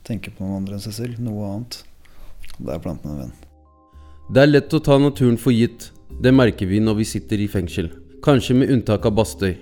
Tenke 0.06 0.34
på 0.34 0.46
noen 0.46 0.64
andre 0.64 0.78
enn 0.78 0.86
seg 0.86 0.98
selv. 0.98 1.20
Noe 1.22 1.52
annet. 1.52 1.82
Da 2.58 2.76
er 2.76 2.82
planten 2.82 3.14
en 3.14 3.22
venn. 3.26 3.36
Det 4.34 4.42
er 4.42 4.50
lett 4.50 4.74
å 4.74 4.82
ta 4.82 4.98
naturen 5.02 5.38
for 5.38 5.54
gitt. 5.54 5.92
Det 6.22 6.34
merker 6.34 6.70
vi 6.70 6.82
når 6.82 7.00
vi 7.02 7.08
sitter 7.10 7.42
i 7.42 7.50
fengsel. 7.52 7.92
Kanskje 8.26 8.58
med 8.58 8.72
unntak 8.74 9.06
av 9.06 9.14
Bastøy. 9.18 9.54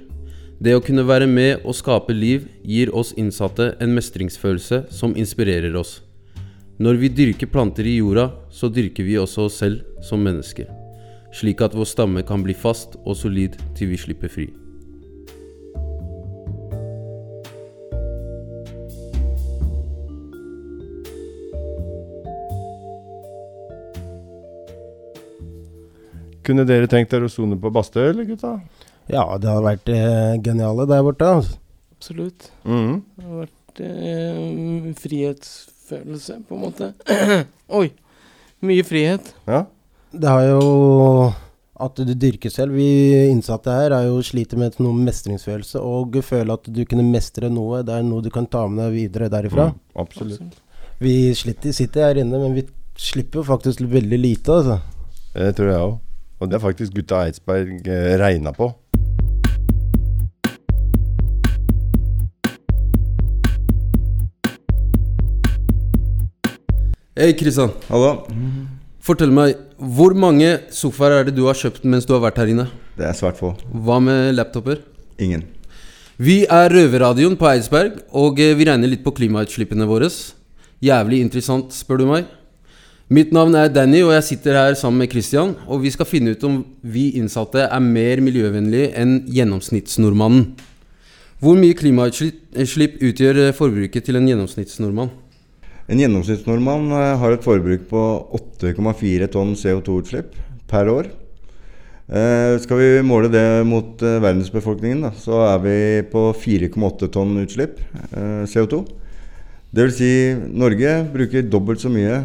Det 0.64 0.76
å 0.78 0.84
kunne 0.84 1.04
være 1.04 1.28
med 1.28 1.66
og 1.68 1.76
skape 1.76 2.16
liv 2.16 2.46
gir 2.64 2.94
oss 2.96 3.12
innsatte 3.20 3.74
en 3.84 3.96
mestringsfølelse 3.98 4.86
som 4.94 5.18
inspirerer 5.20 5.76
oss. 5.76 5.98
Når 6.80 7.02
vi 7.02 7.12
dyrker 7.12 7.52
planter 7.52 7.88
i 7.90 7.98
jorda, 7.98 8.30
så 8.52 8.72
dyrker 8.72 9.04
vi 9.04 9.20
også 9.20 9.50
oss 9.50 9.60
selv 9.60 9.84
som 10.06 10.24
mennesker. 10.24 10.83
Slik 11.34 11.62
at 11.66 11.74
vår 11.74 11.88
stamme 11.90 12.22
kan 12.28 12.44
bli 12.46 12.54
fast 12.54 13.00
og 13.04 13.18
solid 13.18 13.58
til 13.78 13.90
vi 13.90 13.98
slipper 13.98 14.30
fri. 14.30 14.46
Kunne 26.44 26.66
dere 26.68 26.90
tenkt 26.92 27.14
dere 27.14 27.30
å 27.30 27.32
sone 27.32 27.56
på 27.60 27.72
Bastøy, 27.72 28.10
eller 28.10 28.28
gutta? 28.28 28.58
Ja, 29.08 29.24
det 29.40 29.48
hadde 29.48 29.64
vært 29.64 29.92
eh, 29.92 30.34
geniale 30.44 30.86
der 30.90 31.04
borte. 31.06 31.30
Altså. 31.40 31.60
Absolutt. 31.96 32.50
Mhm. 32.68 32.98
Det 33.16 33.28
hadde 33.28 33.44
vært 33.46 33.84
eh, 33.88 34.90
frihetsfølelse, 35.00 36.42
på 36.50 36.58
en 36.58 36.66
måte. 36.66 36.92
Oi! 37.80 37.88
Mye 38.64 38.84
frihet. 38.88 39.32
Ja. 39.48 39.64
Det 40.14 40.30
har 40.30 40.44
jo 40.46 41.34
at 41.82 41.98
du 41.98 42.12
dyrker 42.14 42.52
selv. 42.54 42.76
Vi 42.78 43.30
innsatte 43.32 43.74
her 43.74 43.96
er 43.98 44.06
jo 44.06 44.20
sliter 44.22 44.60
med 44.62 44.76
noe 44.78 44.94
mestringsfølelse 44.94 45.82
og 45.82 46.20
føle 46.22 46.54
at 46.54 46.70
du 46.70 46.84
kunne 46.86 47.06
mestre 47.08 47.50
noe. 47.50 47.80
Det 47.82 47.96
er 47.98 48.06
noe 48.06 48.22
du 48.22 48.30
kan 48.34 48.46
ta 48.46 48.68
med 48.70 48.84
deg 48.86 48.94
videre 48.94 49.30
derifra. 49.34 49.72
Mm, 49.72 49.80
absolutt. 50.04 50.60
Vi 51.02 51.16
sliter, 51.34 51.74
sitter 51.74 52.06
her 52.06 52.22
inne, 52.22 52.38
men 52.38 52.54
vi 52.54 52.68
slipper 52.94 53.42
jo 53.42 53.48
faktisk 53.48 53.82
veldig 53.90 54.20
lite, 54.22 54.60
altså. 54.60 54.78
Det 55.34 55.50
tror 55.58 55.72
jeg 55.72 55.88
òg. 55.88 55.98
Og 56.44 56.52
det 56.52 56.60
er 56.60 56.62
faktisk 56.62 56.94
gutta 57.00 57.24
Eidsberg 57.26 57.90
eh, 57.90 58.14
regna 58.22 58.54
på. 58.54 58.70
Hei, 67.18 67.34
Kristian. 67.38 67.74
Hallo. 67.90 68.14
Fortell 69.04 69.34
meg, 69.36 69.58
hvor 69.76 70.14
mange 70.16 70.48
sofaer 70.72 71.18
er 71.18 71.26
det 71.28 71.34
du 71.36 71.42
har 71.44 71.58
kjøpt 71.60 71.84
mens 71.92 72.06
du 72.08 72.14
har 72.16 72.22
vært 72.24 72.38
her 72.40 72.54
inne? 72.54 72.70
Det 72.96 73.04
er 73.04 73.18
svært 73.18 73.36
få. 73.36 73.50
Hva 73.84 73.98
med 74.00 74.30
laptoper? 74.38 74.78
Ingen. 75.20 75.42
Vi 76.16 76.46
er 76.48 76.72
Røverradioen 76.72 77.36
på 77.36 77.50
Eidsberg, 77.50 77.98
og 78.16 78.40
eh, 78.40 78.54
vi 78.56 78.70
regner 78.70 78.88
litt 78.88 79.04
på 79.04 79.12
klimautslippene 79.18 79.84
våre. 79.90 80.08
Jævlig 80.80 81.20
interessant, 81.20 81.76
spør 81.76 82.00
du 82.00 82.06
meg. 82.14 82.30
Mitt 83.12 83.34
navn 83.36 83.58
er 83.60 83.74
Danny, 83.76 84.00
og 84.08 84.14
jeg 84.16 84.28
sitter 84.30 84.56
her 84.56 84.78
sammen 84.80 85.04
med 85.04 85.12
Christian. 85.12 85.52
Og 85.68 85.84
vi 85.84 85.92
skal 85.92 86.08
finne 86.08 86.38
ut 86.38 86.48
om 86.48 86.62
vi 86.80 87.10
innsatte 87.20 87.68
er 87.68 87.84
mer 87.84 88.24
miljøvennlige 88.24 88.94
enn 89.04 89.18
gjennomsnittsnordmannen. 89.28 90.54
Hvor 91.44 91.60
mye 91.60 91.76
klimautslipp 91.76 93.04
utgjør 93.04 93.50
eh, 93.50 93.54
forbruket 93.60 94.08
til 94.08 94.22
en 94.22 94.32
gjennomsnittsnordmann? 94.32 95.12
En 95.92 96.00
gjennomsnittsnordmann 96.00 96.92
eh, 96.96 97.10
har 97.20 97.36
et 97.36 97.44
forbruk 97.44 97.90
på 97.90 98.06
8,4 98.62 99.28
tonn 99.34 99.58
CO2-utslipp 99.60 100.38
per 100.72 100.90
år. 100.92 101.12
Eh, 102.14 102.60
skal 102.60 102.78
vi 102.78 102.88
måle 103.06 103.30
det 103.32 103.64
mot 103.66 104.02
eh, 104.04 104.20
verdensbefolkningen, 104.20 105.06
da, 105.06 105.14
så 105.16 105.40
er 105.48 105.62
vi 105.64 105.78
på 106.12 106.28
4,8 106.36 107.08
tonn 107.14 107.38
utslipp 107.42 107.80
eh, 107.80 108.44
CO2. 108.50 108.82
Det 109.74 109.88
vil 109.88 109.94
si 109.96 110.10
Norge 110.52 110.92
bruker 111.14 111.48
dobbelt 111.50 111.82
så 111.82 111.90
mye 111.90 112.20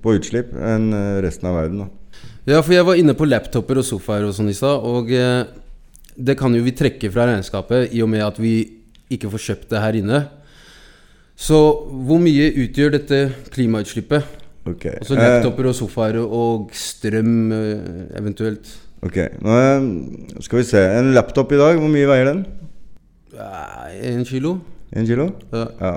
på 0.00 0.14
utslipp 0.16 0.54
enn 0.56 0.86
resten 1.20 1.50
av 1.50 1.58
verden. 1.58 1.82
Da. 1.82 2.22
Ja, 2.48 2.62
for 2.62 2.72
jeg 2.72 2.86
var 2.88 2.96
inne 2.96 3.12
på 3.18 3.28
laptoper 3.28 3.82
og 3.82 3.84
sofaer 3.84 4.24
og 4.24 4.32
sånn 4.32 4.48
i 4.48 4.54
stad, 4.56 4.80
og 4.80 5.12
det 6.16 6.36
kan 6.40 6.56
jo 6.56 6.62
vi 6.64 6.72
trekke 6.72 7.10
fra 7.12 7.26
regnskapet 7.28 7.92
i 7.92 8.00
og 8.00 8.08
med 8.08 8.24
at 8.24 8.40
vi 8.40 8.54
ikke 9.12 9.28
får 9.34 9.44
kjøpt 9.50 9.74
det 9.74 9.82
her 9.84 10.00
inne. 10.00 10.22
Så 11.36 11.58
hvor 12.08 12.20
mye 12.22 12.48
utgjør 12.64 12.94
dette 12.96 13.20
klimautslippet? 13.52 14.24
Okay. 14.66 14.96
Altså 14.98 15.14
Eh, 15.14 15.22
laptoper 15.22 15.68
og 15.70 15.76
sofaer 15.78 16.18
og 16.24 16.70
strøm 16.74 17.52
eh, 17.52 18.18
eventuelt. 18.18 18.66
ok, 19.02 19.18
nå 19.44 19.58
eh, 19.60 19.84
skal 20.40 20.58
vi 20.58 20.64
se. 20.64 20.82
En 20.98 21.12
laptop 21.14 21.52
i 21.52 21.60
dag, 21.60 21.78
hvor 21.78 21.92
mye 21.92 22.08
veier 22.08 22.32
den? 22.32 22.44
En 24.02 24.24
kilo? 24.24 24.58
En 24.92 25.06
kilo? 25.06 25.28
Ja. 25.52 25.66
ja. 25.80 25.94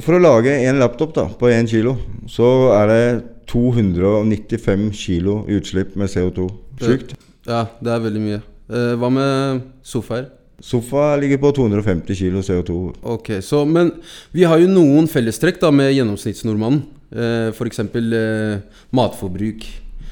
for 0.00 0.16
å 0.16 0.22
lage 0.22 0.52
en 0.68 0.78
laptop 0.78 1.14
da, 1.16 1.26
på 1.40 1.48
én 1.48 1.66
kilo, 1.68 1.96
så 2.28 2.70
er 2.76 2.92
det 2.92 3.04
295 3.50 4.90
kilo 4.94 5.40
utslipp 5.48 5.96
med 5.96 6.12
CO2. 6.12 6.46
Sjukt. 6.80 7.16
Ja, 7.48 7.64
det 7.80 7.92
er 7.92 8.04
veldig 8.04 8.22
mye. 8.22 8.42
Eh, 8.70 8.92
hva 9.00 9.10
med 9.10 9.64
sofaer? 9.82 10.28
Sofa 10.60 11.14
ligger 11.16 11.40
på 11.40 11.52
250 11.56 12.14
kilo 12.14 12.42
CO2. 12.44 12.78
Ok, 13.02 13.30
så, 13.42 13.64
Men 13.64 13.94
vi 14.32 14.44
har 14.44 14.60
jo 14.60 14.68
noen 14.68 15.08
fellestrekk 15.08 15.60
da 15.62 15.70
med 15.72 15.94
gjennomsnittsnordmannen. 15.94 16.82
Eh, 17.10 17.48
F.eks. 17.54 17.80
Eh, 17.80 18.84
matforbruk. 18.94 19.64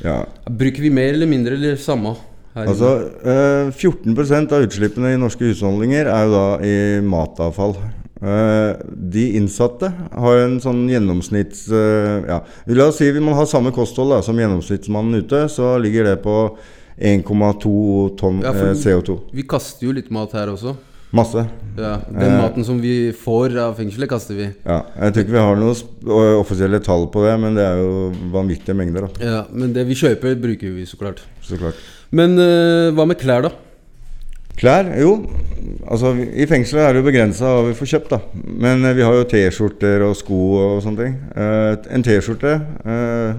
Ja. 0.03 0.23
Bruker 0.49 0.83
vi 0.83 0.91
mer 0.95 1.13
eller 1.15 1.29
mindre 1.31 1.55
eller 1.59 1.77
samme? 1.77 2.17
Altså, 2.59 2.91
eh, 3.23 3.71
14% 3.71 4.53
av 4.57 4.65
utslippene 4.67 5.13
i 5.15 5.21
norske 5.21 5.53
husholdninger 5.53 6.09
er 6.11 6.25
jo 6.27 6.33
da 6.33 6.47
i 6.65 6.75
matavfall. 7.07 7.77
Eh, 8.19 8.73
de 9.15 9.29
innsatte 9.39 9.93
har 10.11 10.41
en 10.43 10.57
sånn 10.63 10.89
gjennomsnitts... 10.91 11.69
eh, 11.71 12.27
ja. 12.27 12.41
La 12.75 12.89
oss 12.91 12.99
si 12.99 13.13
hvis 13.13 13.23
man 13.23 13.39
har 13.39 13.47
samme 13.47 13.71
kosthold 13.75 14.17
da, 14.17 14.23
som 14.27 14.39
gjennomsnittsmannen 14.41 15.23
ute, 15.23 15.45
så 15.53 15.77
ligger 15.79 16.09
det 16.11 16.17
på 16.25 16.41
1,2 17.01 18.17
tonn 18.19 18.41
Ja, 18.43 18.53
eh, 18.53 18.75
CO2. 18.75 19.19
Vi 19.33 19.43
kaster 19.49 19.87
jo 19.87 19.93
litt 19.97 20.11
mat 20.11 20.33
her 20.33 20.49
også. 20.53 20.77
Masse. 21.15 21.47
Ja, 21.79 21.95
Den 22.11 22.21
Eh, 22.35 22.41
maten 22.43 22.65
som 22.67 22.81
vi 22.83 23.13
får 23.17 23.57
av 23.57 23.77
fengselet, 23.79 24.09
kaster 24.11 24.35
vi. 24.37 24.49
Ja, 24.67 24.83
jeg 25.01 25.15
tror 25.15 25.23
ikke 25.25 25.33
vi 25.33 25.39
har 25.39 25.57
noen 25.57 26.37
offisielle 26.43 26.81
tall 26.85 27.07
på 27.09 27.23
det, 27.25 27.39
men 27.41 27.55
det 27.57 27.65
er 27.65 27.79
jo 27.81 28.13
vanvittige 28.33 28.77
mengder. 28.77 29.07
da. 29.09 29.25
Ja, 29.25 29.45
Men 29.51 29.73
det 29.73 29.87
vi 29.87 29.95
kjøper, 29.95 30.35
bruker 30.37 30.75
vi 30.75 30.85
så 30.85 30.99
klart. 30.99 31.23
Så 31.41 31.57
klart. 31.57 31.75
Men 32.11 32.37
eh, 32.39 32.91
hva 32.93 33.07
med 33.07 33.17
klær, 33.19 33.43
da? 33.43 33.51
Klær? 34.59 34.89
Jo, 35.01 35.25
altså 35.89 36.13
i 36.19 36.45
fengselet 36.51 36.83
er 36.83 36.93
det 36.93 37.05
jo 37.05 37.11
begrensa 37.11 37.45
hva 37.55 37.69
vi 37.69 37.75
får 37.79 37.87
kjøpt, 37.93 38.11
da. 38.11 38.19
Men 38.45 38.85
eh, 38.85 38.93
vi 38.99 39.03
har 39.07 39.15
jo 39.15 39.25
T-skjorter 39.25 40.03
og 40.03 40.17
sko 40.19 40.41
og 40.59 40.83
sånne 40.83 41.05
ting. 41.05 41.15
Eh, 41.37 41.77
en 41.95 42.03
T-skjorte 42.03 42.57
eh, 42.85 43.35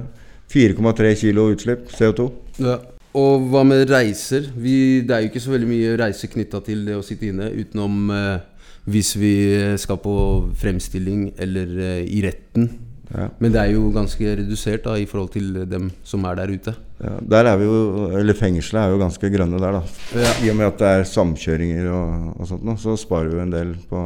4,3 0.50 1.14
kilo 1.20 1.50
utslipp 1.54 1.90
CO2. 1.92 2.32
Ja. 2.64 2.80
Og 3.18 3.48
hva 3.50 3.64
med 3.66 3.90
reiser? 3.90 4.52
Vi, 4.54 5.02
det 5.02 5.16
er 5.16 5.24
jo 5.24 5.32
ikke 5.32 5.42
så 5.42 5.56
veldig 5.56 5.70
mye 5.70 5.96
reiser 5.98 6.30
knytta 6.30 6.62
til 6.66 6.84
det 6.86 6.98
å 7.00 7.06
sitte 7.06 7.32
inne, 7.32 7.50
utenom 7.50 8.12
eh, 8.14 8.44
hvis 8.90 9.16
vi 9.18 9.34
skal 9.82 9.98
på 10.04 10.14
fremstilling 10.60 11.32
eller 11.42 11.74
eh, 11.88 12.04
i 12.06 12.22
retten. 12.26 12.70
Ja. 13.10 13.26
Men 13.42 13.54
det 13.56 13.62
er 13.64 13.72
jo 13.74 13.88
ganske 13.90 14.36
redusert 14.38 14.84
da 14.86 14.94
i 15.02 15.08
forhold 15.10 15.32
til 15.34 15.64
dem 15.66 15.90
som 16.06 16.28
er 16.30 16.38
der 16.38 16.54
ute. 16.54 16.76
Ja, 17.02 17.16
der 17.34 17.50
er 17.50 17.58
vi 17.58 17.66
jo, 17.66 17.80
eller 18.20 18.38
Fengselet 18.38 18.84
er 18.84 18.94
jo 18.94 19.02
ganske 19.02 19.32
grønne 19.34 19.58
der, 19.58 19.80
da. 19.80 19.82
Ja. 20.14 20.34
I 20.46 20.52
og 20.52 20.60
med 20.60 20.70
at 20.70 20.82
det 20.82 20.92
er 20.94 21.10
samkjøringer 21.10 21.90
og, 21.90 22.34
og 22.36 22.52
sånt, 22.52 22.66
nå, 22.68 22.78
så 22.78 22.94
sparer 23.00 23.34
vi 23.34 23.42
en 23.42 23.56
del 23.56 23.74
på 23.90 24.04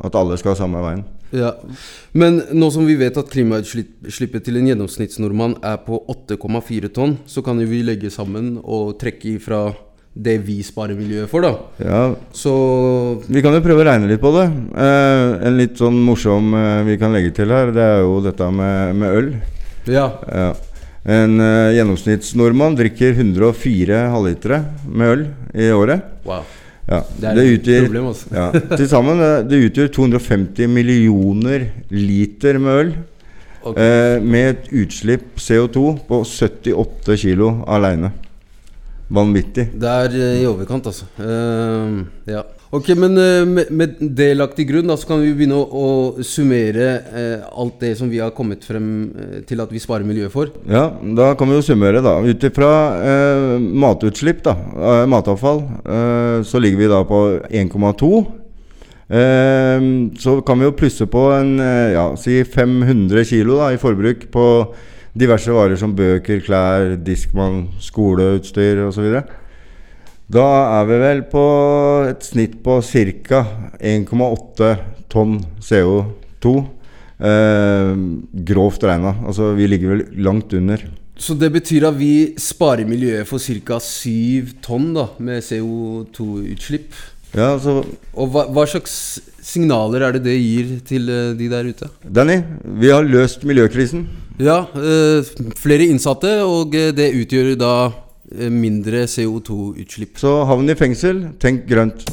at 0.00 0.16
alle 0.16 0.40
skal 0.40 0.56
samme 0.56 0.80
veien. 0.80 1.04
Ja. 1.34 1.52
Men 2.12 2.40
nå 2.52 2.70
som 2.74 2.86
vi 2.88 2.96
vet 2.98 3.18
at 3.20 3.30
klimautslippet 3.30 4.46
til 4.46 4.58
en 4.58 4.70
gjennomsnittsnordmann 4.70 5.58
er 5.66 5.78
på 5.86 6.00
8,4 6.10 6.90
tonn, 6.94 7.18
så 7.26 7.44
kan 7.46 7.60
jo 7.62 7.68
vi 7.70 7.84
legge 7.86 8.10
sammen 8.12 8.56
og 8.62 8.96
trekke 9.00 9.36
ifra 9.36 9.68
det 10.10 10.40
vi 10.42 10.58
sparer 10.66 10.98
miljøet 10.98 11.30
for, 11.30 11.44
da. 11.44 11.52
Ja, 11.78 12.00
Så 12.34 13.22
Vi 13.28 13.42
kan 13.42 13.54
jo 13.54 13.62
prøve 13.62 13.84
å 13.84 13.86
regne 13.86 14.10
litt 14.10 14.22
på 14.22 14.32
det. 14.34 14.48
Eh, 14.74 15.46
en 15.46 15.58
litt 15.58 15.78
sånn 15.78 16.00
morsom 16.02 16.50
eh, 16.54 16.82
vi 16.88 16.98
kan 16.98 17.14
legge 17.14 17.30
til 17.36 17.54
her, 17.54 17.70
det 17.74 17.84
er 17.84 18.02
jo 18.02 18.18
dette 18.24 18.50
med, 18.50 18.96
med 18.98 19.20
øl. 19.20 19.30
Ja. 19.86 20.08
Ja. 20.26 20.50
En 21.06 21.38
eh, 21.40 21.76
gjennomsnittsnordmann 21.78 22.76
drikker 22.76 23.14
104 23.14 24.02
halvlitere 24.12 24.64
med 24.84 25.14
øl 25.14 25.22
i 25.54 25.70
året. 25.72 26.10
Wow. 26.26 26.42
Ja, 26.90 27.00
Det 27.20 27.28
er 27.30 27.40
et 27.54 27.84
problem, 27.86 28.06
altså. 28.10 28.26
ja, 28.34 28.76
Til 28.76 28.88
sammen 28.90 29.20
eh, 29.22 29.36
det 29.46 29.60
utgjør 29.68 29.92
250 29.94 30.66
millioner 30.68 31.68
liter 31.90 32.58
med 32.58 32.80
øl. 32.80 32.90
Okay. 33.62 33.84
Eh, 33.84 34.22
med 34.24 34.48
et 34.50 34.70
utslipp 34.82 35.38
CO2 35.38 35.84
på 36.08 36.22
78 36.24 37.16
kilo 37.20 37.52
aleine. 37.68 38.10
Vanvittig. 39.10 39.68
Det 39.74 39.90
er 39.90 40.16
eh, 40.16 40.40
i 40.42 40.48
overkant, 40.48 40.86
altså. 40.90 41.06
Uh, 41.18 42.02
ja. 42.30 42.42
Ok, 42.70 42.92
men 42.94 43.18
eh, 43.18 43.44
med, 43.50 43.70
med 43.74 43.96
det 43.98 44.28
lagt 44.36 44.54
til 44.54 44.68
grunn, 44.68 44.86
da, 44.86 44.94
så 44.94 45.08
kan 45.08 45.18
vi 45.18 45.32
begynne 45.34 45.56
å, 45.58 45.64
å 45.74 46.22
summere 46.22 46.90
eh, 47.18 47.48
alt 47.50 47.80
det 47.82 47.96
som 47.98 48.06
vi 48.06 48.20
har 48.22 48.30
kommet 48.36 48.62
frem 48.62 48.84
eh, 49.10 49.40
til 49.48 49.58
at 49.64 49.72
vi 49.74 49.82
sparer 49.82 50.06
miljøet 50.06 50.30
for. 50.30 50.52
Ja, 50.70 50.84
da 51.18 51.32
kan 51.38 51.50
vi 51.50 51.56
jo 51.58 51.64
summere, 51.66 51.98
da. 52.04 52.12
Ut 52.22 52.46
ifra 52.46 52.68
eh, 53.02 53.56
matutslipp, 53.58 54.44
da, 54.46 54.54
eh, 54.54 55.02
matavfall, 55.10 55.64
eh, 55.82 56.36
så 56.46 56.62
ligger 56.62 56.84
vi 56.84 56.92
da 56.92 57.02
på 57.08 57.20
1,2. 57.50 58.12
Eh, 59.18 59.90
så 60.22 60.36
kan 60.46 60.62
vi 60.62 60.70
jo 60.70 60.76
plusse 60.78 61.10
på 61.10 61.26
en 61.40 61.52
ja, 61.90 62.06
si 62.14 62.38
500 62.46 63.26
kilo 63.32 63.58
da, 63.58 63.72
i 63.74 63.82
forbruk 63.82 64.28
på 64.30 64.46
diverse 65.18 65.50
varer 65.50 65.74
som 65.74 65.98
bøker, 65.98 66.38
klær, 66.46 66.94
diskmann, 67.02 67.64
skoleutstyr 67.82 68.86
osv. 68.86 69.10
Da 70.30 70.46
er 70.78 70.84
vi 70.86 70.96
vel 71.02 71.24
på 71.26 71.44
et 72.06 72.22
snitt 72.22 72.60
på 72.62 72.78
ca. 72.86 73.40
1,8 73.82 74.68
tonn 75.10 75.40
CO2. 75.58 76.52
Eh, 77.18 77.94
grovt 78.46 78.84
regna. 78.86 79.16
Altså 79.26 79.50
vi 79.58 79.66
ligger 79.66 79.96
vel 79.96 80.04
langt 80.22 80.54
under. 80.54 80.84
Så 81.20 81.34
det 81.34 81.50
betyr 81.52 81.88
at 81.90 81.98
vi 81.98 82.32
sparer 82.38 82.86
miljøet 82.88 83.26
for 83.28 83.42
ca. 83.42 83.80
7 83.82 84.54
tonn 84.62 84.92
da, 84.94 85.08
med 85.18 85.42
CO2-utslipp. 85.42 86.94
Ja, 87.34 87.52
altså 87.54 87.84
Og 88.18 88.30
hva, 88.34 88.46
hva 88.50 88.64
slags 88.66 89.20
signaler 89.42 90.02
er 90.02 90.16
det 90.16 90.24
det 90.24 90.36
gir 90.38 90.70
til 90.86 91.10
eh, 91.10 91.32
de 91.38 91.50
der 91.50 91.68
ute? 91.70 91.90
Danny, 92.06 92.38
vi 92.78 92.90
har 92.94 93.06
løst 93.06 93.42
miljøkrisen. 93.46 94.06
Ja, 94.40 94.62
eh, 94.78 95.26
flere 95.58 95.90
innsatte, 95.90 96.38
og 96.46 96.74
eh, 96.78 96.94
det 96.94 97.10
utgjør 97.18 97.52
da 97.58 97.74
mindre 98.30 99.06
CO2-utslipp. 99.10 100.18
Så 100.20 100.40
havn 100.46 100.70
i 100.70 100.78
fengsel, 100.78 101.24
tenk 101.42 101.66
grønt. 101.70 102.06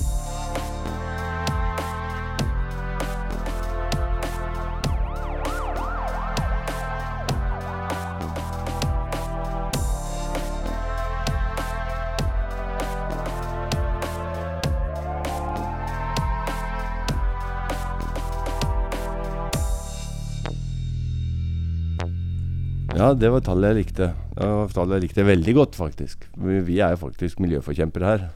Ja, 22.97 23.13
det 23.13 23.29
var 23.29 23.43
tallet 23.45 23.69
jeg 23.69 23.85
likte. 23.85 24.26
Det 24.37 24.83
jeg 24.93 25.03
likte 25.07 25.25
veldig 25.25 25.53
godt, 25.57 25.77
faktisk. 25.77 26.27
Vi, 26.37 26.77
er 26.79 26.93
jo 26.93 27.05
faktisk 27.07 27.39
miljøforkjempere 27.41 28.11
her. 28.11 28.27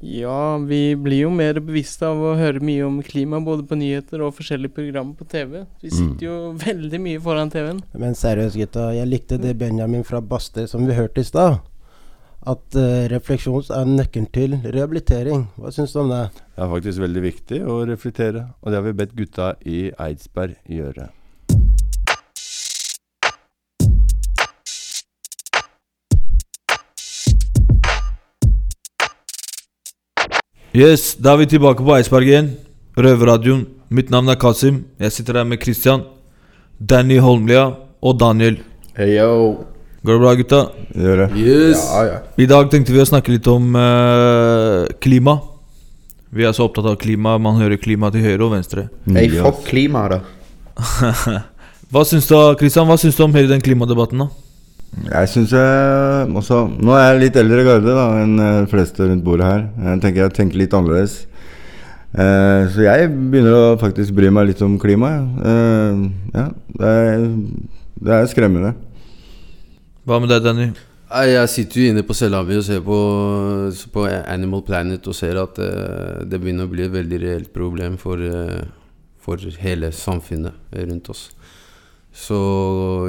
Ja, 0.00 0.56
vi 0.56 0.94
blir 0.96 1.26
jo 1.26 1.30
mer 1.34 1.58
bevisste 1.60 2.08
av 2.08 2.22
å 2.24 2.32
høre 2.38 2.62
mye 2.64 2.86
om 2.86 3.02
klima, 3.04 3.36
både 3.44 3.66
på 3.68 3.76
nyheter 3.76 4.22
og 4.24 4.32
forskjellige 4.38 4.72
programmer 4.78 5.12
på 5.18 5.26
TV. 5.28 5.58
Vi 5.84 5.92
sitter 5.92 6.24
jo 6.24 6.36
veldig 6.62 7.02
mye 7.04 7.20
foran 7.20 7.52
TV-en. 7.52 7.82
Men 8.00 8.16
seriøst, 8.16 8.56
gutta. 8.56 8.88
Jeg 8.96 9.10
likte 9.10 9.40
det 9.42 9.58
Benjamin 9.60 10.06
fra 10.08 10.22
Bastøy 10.24 10.64
som 10.70 10.88
vi 10.88 10.96
hørte 10.96 11.20
i 11.20 11.28
stad. 11.28 11.60
At 12.48 12.80
uh, 12.80 13.04
refleksjon 13.12 13.68
er 13.76 13.92
nøkkelen 13.92 14.30
til 14.32 14.56
rehabilitering. 14.64 15.50
Hva 15.60 15.76
syns 15.76 15.92
du 15.92 16.00
om 16.06 16.08
det? 16.14 16.24
Det 16.56 16.64
er 16.64 16.72
faktisk 16.72 17.04
veldig 17.04 17.26
viktig 17.28 17.62
å 17.68 17.82
reflektere, 17.84 18.48
og 18.64 18.72
det 18.72 18.80
har 18.80 18.88
vi 18.88 18.98
bedt 19.02 19.16
gutta 19.18 19.52
i 19.68 19.90
Eidsberg 20.00 20.56
gjøre. 20.64 21.10
Yes, 30.70 31.16
da 31.18 31.32
er 31.34 31.40
vi 31.40 31.48
tilbake 31.50 31.82
på 31.82 31.94
Eidsberg 31.96 32.28
igjen. 32.28 32.48
Røverradioen. 32.94 33.64
Mitt 33.90 34.10
navn 34.12 34.30
er 34.30 34.36
Kasim. 34.38 34.84
Jeg 35.02 35.10
sitter 35.10 35.40
her 35.40 35.46
med 35.48 35.58
Christian, 35.58 36.04
Danny 36.78 37.16
Holmlia 37.18 37.64
og 37.98 38.20
Daniel. 38.20 38.60
Hey 38.94 39.16
yo. 39.16 39.64
Går 40.06 40.14
det 40.14 40.20
bra, 40.22 40.34
gutta? 40.38 40.60
Gjør 40.94 41.24
det. 41.24 41.26
Yes! 41.42 41.82
Ja, 41.90 42.04
ja. 42.06 42.20
I 42.38 42.46
dag 42.48 42.70
tenkte 42.70 42.94
vi 42.94 43.02
å 43.02 43.08
snakke 43.08 43.34
litt 43.34 43.48
om 43.50 43.74
uh, 43.74 44.86
klima. 45.02 45.40
Vi 46.30 46.46
er 46.46 46.54
så 46.54 46.68
opptatt 46.68 46.86
av 46.86 47.00
klima. 47.02 47.34
Man 47.42 47.58
hører 47.58 47.80
klima 47.82 48.12
til 48.14 48.22
høyre 48.28 48.46
og 48.46 48.54
venstre. 48.54 48.86
Hey, 49.10 49.26
fuck 49.42 49.64
klima, 49.66 50.06
da. 50.12 50.20
Hva 51.90 52.06
syns 52.06 52.30
du, 52.30 52.36
Christian, 52.62 52.86
hva 52.86 52.94
syns 53.02 53.18
du 53.18 53.26
om 53.26 53.34
hele 53.34 53.50
den 53.50 53.66
klimadebatten? 53.66 54.22
da? 54.22 54.30
Jeg 54.90 55.30
syns 55.30 55.52
jeg 55.54 56.36
også 56.36 56.64
Nå 56.82 56.94
er 56.98 57.04
jeg 57.12 57.20
litt 57.22 57.36
eldre 57.38 57.62
garde 57.66 57.94
da 57.94 58.06
enn 58.20 58.34
eh, 58.42 58.60
de 58.64 58.70
fleste 58.72 59.06
rundt 59.06 59.24
bordet 59.24 59.46
her. 59.46 59.66
Jeg 59.86 60.02
tenker 60.04 60.24
jeg 60.24 60.36
tenker 60.36 60.60
litt 60.60 60.76
annerledes. 60.76 61.16
Eh, 62.10 62.62
så 62.74 62.84
jeg 62.88 63.10
begynner 63.14 63.54
å 63.54 63.78
faktisk 63.80 64.14
bry 64.18 64.32
meg 64.34 64.50
litt 64.50 64.62
om 64.66 64.76
klimaet. 64.82 65.42
Eh, 65.46 66.04
ja, 66.34 66.46
det 66.80 66.94
er, 67.06 67.26
det 68.02 68.16
er 68.16 68.30
skremmende. 68.32 68.74
Hva 70.08 70.18
med 70.18 70.32
deg, 70.32 70.42
Danny? 70.42 70.70
Jeg 71.10 71.50
sitter 71.50 71.80
jo 71.80 71.90
inne 71.90 72.02
på 72.06 72.14
Selavi 72.14 72.54
og 72.54 72.62
ser 72.62 72.82
på, 72.86 72.96
på 73.94 74.04
Animal 74.30 74.62
Planet 74.66 75.06
og 75.10 75.16
ser 75.18 75.40
at 75.42 75.58
eh, 75.58 76.20
det 76.26 76.38
begynner 76.38 76.68
å 76.68 76.70
bli 76.70 76.84
et 76.86 76.94
veldig 76.94 77.18
reelt 77.24 77.50
problem 77.54 77.96
for, 77.98 78.22
eh, 78.22 78.62
for 79.18 79.42
hele 79.62 79.90
samfunnet 79.94 80.78
rundt 80.78 81.10
oss. 81.10 81.28
Så 82.10 82.36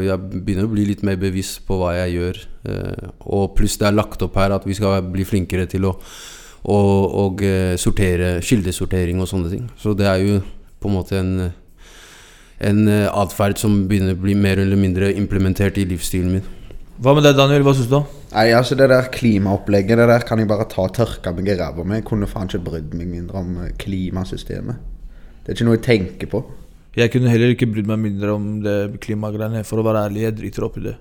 jeg 0.05 0.41
begynner 0.45 0.67
å 0.67 0.71
bli 0.71 0.85
litt 0.85 1.01
mer 1.05 1.17
bevisst 1.21 1.63
på 1.65 1.79
hva 1.79 1.95
jeg 1.97 2.19
gjør. 2.19 2.43
Eh, 2.69 3.09
og 3.25 3.55
pluss 3.57 3.79
det 3.81 3.89
er 3.89 3.97
lagt 3.97 4.21
opp 4.21 4.37
her 4.37 4.53
at 4.53 4.67
vi 4.67 4.77
skal 4.77 5.01
bli 5.09 5.25
flinkere 5.27 5.65
til 5.69 5.89
å 5.89 5.95
og, 6.69 7.15
og 7.17 7.43
eh, 7.45 7.73
sortere, 7.81 8.35
kildesortering 8.45 9.21
og 9.21 9.29
sånne 9.29 9.51
ting. 9.53 9.65
Så 9.81 9.95
det 9.97 10.07
er 10.09 10.21
jo 10.21 10.39
på 10.81 10.89
en 10.89 10.97
måte 10.97 11.17
en, 11.17 11.33
en 12.61 12.81
eh, 12.89 13.07
atferd 13.09 13.57
som 13.61 13.85
begynner 13.89 14.17
å 14.17 14.21
bli 14.21 14.35
mer 14.37 14.61
eller 14.61 14.79
mindre 14.79 15.11
implementert 15.17 15.79
i 15.81 15.87
livsstilen 15.89 16.35
min. 16.37 16.49
Hva 17.01 17.15
med 17.17 17.25
deg, 17.25 17.33
Daniel? 17.39 17.65
Hva 17.65 17.73
syns 17.73 17.89
du? 17.89 17.97
Nei, 18.31 18.51
altså 18.53 18.77
Det 18.77 18.85
der 18.91 19.09
klimaopplegget 19.11 19.97
Det 19.97 20.05
der 20.07 20.23
kan 20.23 20.39
jeg 20.39 20.47
bare 20.47 20.67
ta 20.69 20.85
og 20.85 20.93
tørke 20.95 21.33
meg 21.33 21.49
i 21.49 21.57
ræva 21.57 21.83
med. 21.83 22.03
Jeg 22.03 22.09
kunne 22.11 22.29
faen 22.29 22.49
ikke 22.49 22.67
brydd 22.67 22.93
meg 22.97 23.09
mindre 23.09 23.41
om 23.41 23.55
klimasystemet. 23.81 24.89
Det 25.41 25.49
er 25.49 25.57
ikke 25.57 25.65
noe 25.65 25.79
jeg 25.79 25.87
tenker 25.87 26.29
på. 26.29 26.43
Jeg 26.97 27.11
kunne 27.13 27.31
heller 27.31 27.53
ikke 27.53 27.69
brydd 27.71 27.87
meg 27.87 28.01
mindre 28.01 28.33
om 28.35 28.49
det 28.63 28.99
klimagreiene. 29.03 29.63
For 29.67 29.79
å 29.79 29.85
være 29.85 30.09
ærlig, 30.09 30.25
jeg 30.25 30.37
driter 30.41 30.67
opp 30.67 30.77
i 30.81 30.85
det. 30.89 30.97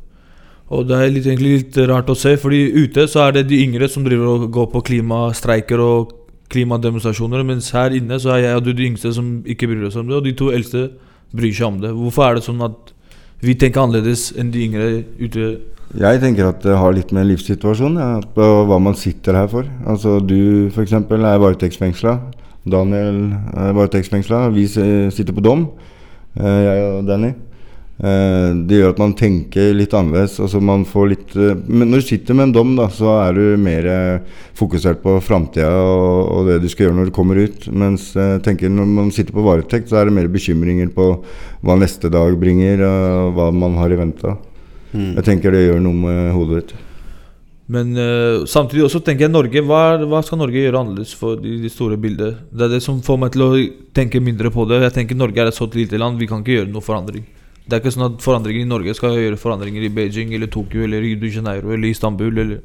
Og 0.70 0.86
det 0.86 0.94
er 0.96 1.10
litt, 1.10 1.26
egentlig 1.26 1.56
litt 1.56 1.78
rart 1.90 2.10
å 2.12 2.14
se, 2.14 2.36
fordi 2.38 2.60
ute 2.76 3.08
så 3.10 3.24
er 3.24 3.40
det 3.40 3.48
de 3.50 3.58
yngre 3.64 3.88
som 3.90 4.04
driver 4.06 4.36
og 4.36 4.50
går 4.54 4.68
på 4.70 4.84
klimastreiker 4.86 5.82
og 5.82 6.12
klimademonstrasjoner, 6.50 7.42
mens 7.46 7.72
her 7.74 7.94
inne 7.94 8.18
så 8.22 8.36
er 8.36 8.44
jeg 8.44 8.60
og 8.60 8.64
du 8.66 8.70
de 8.74 8.86
yngste 8.86 9.10
som 9.14 9.40
ikke 9.42 9.66
bryr 9.70 9.88
oss 9.88 9.98
om 9.98 10.06
det, 10.06 10.16
og 10.18 10.26
de 10.26 10.34
to 10.38 10.52
eldste 10.54 10.86
bryr 11.34 11.54
seg 11.54 11.68
om 11.72 11.82
det. 11.82 11.90
Hvorfor 11.98 12.26
er 12.26 12.38
det 12.38 12.46
sånn 12.46 12.62
at 12.66 12.94
vi 13.42 13.56
tenker 13.58 13.82
annerledes 13.82 14.28
enn 14.38 14.50
de 14.54 14.64
yngre 14.66 14.88
ute? 15.18 15.50
Jeg 15.98 16.22
tenker 16.22 16.52
at 16.52 16.62
det 16.62 16.76
har 16.78 16.94
litt 16.94 17.10
med 17.14 17.26
livssituasjonen 17.32 17.98
ja, 17.98 18.10
på 18.34 18.48
hva 18.70 18.78
man 18.82 18.98
sitter 18.98 19.38
her 19.40 19.48
for. 19.50 19.66
Altså 19.90 20.20
Du 20.22 20.70
f.eks. 20.70 20.94
er 20.94 21.42
varetektsfengsla. 21.42 22.14
Daniel 22.68 23.20
er 23.56 23.76
varetektsfengsla. 23.76 24.48
Vi 24.52 24.66
sitter 24.68 25.32
på 25.32 25.44
dom, 25.44 25.68
eh, 26.36 26.60
jeg 26.66 26.82
og 26.90 27.06
Danny. 27.08 27.32
Eh, 28.02 28.54
Det 28.64 28.78
gjør 28.80 28.90
at 28.94 28.98
man 28.98 29.12
tenker 29.12 29.74
litt 29.76 29.92
annerledes. 29.92 30.38
Altså 30.40 30.60
man 30.60 30.84
får 30.84 31.08
litt 31.08 31.36
eh, 31.36 31.54
Men 31.68 31.90
når 31.90 32.00
du 32.00 32.06
sitter 32.08 32.34
med 32.34 32.48
en 32.48 32.52
dom, 32.52 32.76
da, 32.76 32.88
så 32.88 33.28
er 33.28 33.34
du 33.34 33.56
mer 33.60 33.84
eh, 33.86 34.20
fokusert 34.56 35.02
på 35.02 35.18
framtida 35.20 35.68
og, 35.68 36.30
og 36.32 36.46
det 36.48 36.60
du 36.62 36.68
skal 36.68 36.86
gjøre 36.86 36.96
når 36.96 37.10
du 37.10 37.16
kommer 37.16 37.36
ut. 37.36 37.68
Mens 37.72 38.14
eh, 38.16 38.38
tenker 38.40 38.72
når 38.72 38.86
man 38.88 39.10
sitter 39.12 39.32
på 39.36 39.44
varetekt, 39.44 39.88
så 39.90 40.00
er 40.00 40.08
det 40.08 40.16
mer 40.16 40.28
bekymringer 40.32 40.88
på 40.96 41.10
hva 41.60 41.76
neste 41.76 42.08
dag 42.08 42.36
bringer, 42.40 42.80
og 42.84 43.34
hva 43.36 43.50
man 43.52 43.76
har 43.76 43.92
i 43.92 44.00
vente. 44.00 44.36
Mm. 44.92 45.14
Jeg 45.20 45.24
tenker 45.24 45.52
det 45.52 45.66
gjør 45.68 45.82
noe 45.84 45.94
med 45.94 46.32
hodet 46.34 46.62
ditt. 46.64 46.72
Men 47.70 47.92
uh, 47.94 48.46
samtidig 48.50 48.86
også 48.88 49.02
tenker 49.06 49.28
jeg 49.28 49.32
Norge 49.32 49.62
hva, 49.62 49.82
hva 50.10 50.22
skal 50.26 50.40
Norge 50.40 50.58
gjøre 50.58 50.80
annerledes 50.80 51.12
for 51.14 51.38
de, 51.38 51.54
de 51.62 51.70
store 51.70 51.98
bildet? 52.00 52.40
Det 52.50 52.66
er 52.66 52.72
det 52.74 52.82
som 52.82 52.98
får 53.04 53.20
meg 53.22 53.36
til 53.36 53.44
å 53.46 53.50
tenke 53.94 54.22
mindre 54.22 54.50
på 54.54 54.66
det. 54.66 54.80
Jeg 54.88 54.96
tenker 54.96 55.18
Norge 55.18 55.44
er 55.44 55.52
et 55.52 55.58
så 55.58 55.68
lite 55.70 56.00
land, 56.00 56.18
vi 56.18 56.26
kan 56.30 56.42
ikke 56.42 56.56
gjøre 56.56 56.72
noe 56.72 56.84
forandring. 56.84 57.28
Det 57.70 57.76
er 57.76 57.84
ikke 57.84 57.94
sånn 57.94 58.08
at 58.08 58.22
forandringer 58.24 58.64
i 58.64 58.70
Norge 58.70 58.96
skal 58.98 59.14
gjøre 59.14 59.38
forandringer 59.38 59.86
i 59.86 59.92
Beijing 59.94 60.34
eller 60.34 60.50
Tokyo 60.50 60.82
eller 60.82 61.04
Rio 61.04 61.20
de 61.20 61.30
Janeiro 61.30 61.70
eller 61.70 61.92
Istanbul 61.92 62.32
eller 62.32 62.58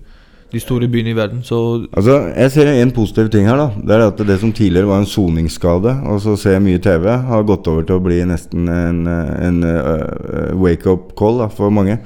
de 0.55 0.61
store 0.61 0.87
byene 0.89 1.11
i 1.11 1.17
verden. 1.17 1.43
Så 1.45 1.85
Altså, 1.91 2.33
Jeg 2.35 2.51
ser 2.51 2.67
en 2.71 2.91
positiv 2.91 3.29
ting 3.29 3.45
her. 3.45 3.57
da 3.57 3.69
Det 3.77 3.93
er 3.95 4.07
at 4.07 4.17
det 4.27 4.39
som 4.39 4.53
tidligere 4.53 4.87
var 4.87 4.99
en 4.99 5.05
soningsskade, 5.05 6.01
og 6.09 6.21
så 6.21 6.35
ser 6.35 6.57
jeg 6.57 6.61
mye 6.61 6.79
TV, 6.79 7.07
har 7.09 7.43
gått 7.43 7.67
over 7.67 7.83
til 7.83 7.95
å 7.95 8.03
bli 8.03 8.23
nesten 8.25 8.69
en, 8.69 9.07
en 9.07 9.63
uh, 9.63 10.55
wake-up 10.55 11.15
call 11.15 11.39
da, 11.39 11.47
for 11.47 11.69
mange. 11.69 11.99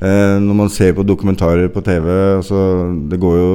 Eh, 0.00 0.38
når 0.40 0.56
man 0.56 0.70
ser 0.72 0.94
på 0.96 1.04
dokumentarer 1.04 1.68
på 1.68 1.82
TV 1.84 2.06
altså, 2.38 2.58
det, 3.10 3.18
går 3.20 3.34
jo, 3.36 3.50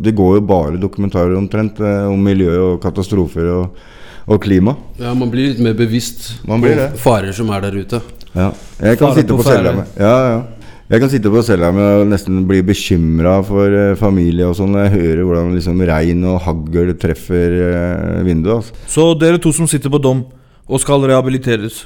det 0.00 0.14
går 0.16 0.38
jo 0.38 0.44
bare 0.48 0.80
dokumentarer 0.80 1.36
omtrent 1.36 1.78
eh, 1.84 2.06
om 2.08 2.22
miljø 2.24 2.54
og 2.70 2.78
katastrofer 2.82 3.50
og, 3.52 3.76
og 4.24 4.40
klima. 4.42 4.72
Ja, 4.98 5.12
man 5.14 5.28
blir 5.30 5.50
litt 5.52 5.60
mer 5.62 5.76
bevisst 5.76 6.30
Man 6.48 6.64
blir 6.64 6.78
på 6.78 6.80
det. 6.80 7.00
farer 7.02 7.36
som 7.36 7.52
er 7.52 7.66
der 7.68 7.76
ute. 7.76 8.00
Ja. 8.32 8.50
Jeg 8.80 8.98
kan 9.00 9.10
Fare 9.12 9.18
sitte 9.20 9.36
på 9.36 9.42
på 9.42 9.48
cella 9.48 9.72
med 9.76 10.00
ja, 10.00 10.14
ja. 10.30 10.38
Jeg 10.86 11.02
kan 11.02 11.10
sitte 11.10 11.30
på 11.34 11.40
cella 11.42 11.68
med 11.74 12.00
og 12.00 12.08
nesten 12.12 12.40
bli 12.46 12.60
bekymra 12.62 13.36
for 13.44 13.72
eh, 13.74 13.96
familie 13.98 14.46
og 14.48 14.56
sånn 14.56 14.76
jeg 14.80 14.92
hører 14.94 15.22
hvordan 15.26 15.54
liksom 15.58 15.80
regn 15.88 16.24
og 16.30 16.40
hagl 16.46 16.92
treffer 17.02 17.56
eh, 17.68 18.24
vinduet. 18.26 18.62
Altså. 18.62 18.86
Så 18.96 19.06
dere 19.20 19.40
to 19.42 19.52
som 19.52 19.68
sitter 19.68 19.92
på 19.92 20.00
dom 20.00 20.24
og 20.66 20.82
skal 20.82 21.04
rehabiliteres, 21.10 21.84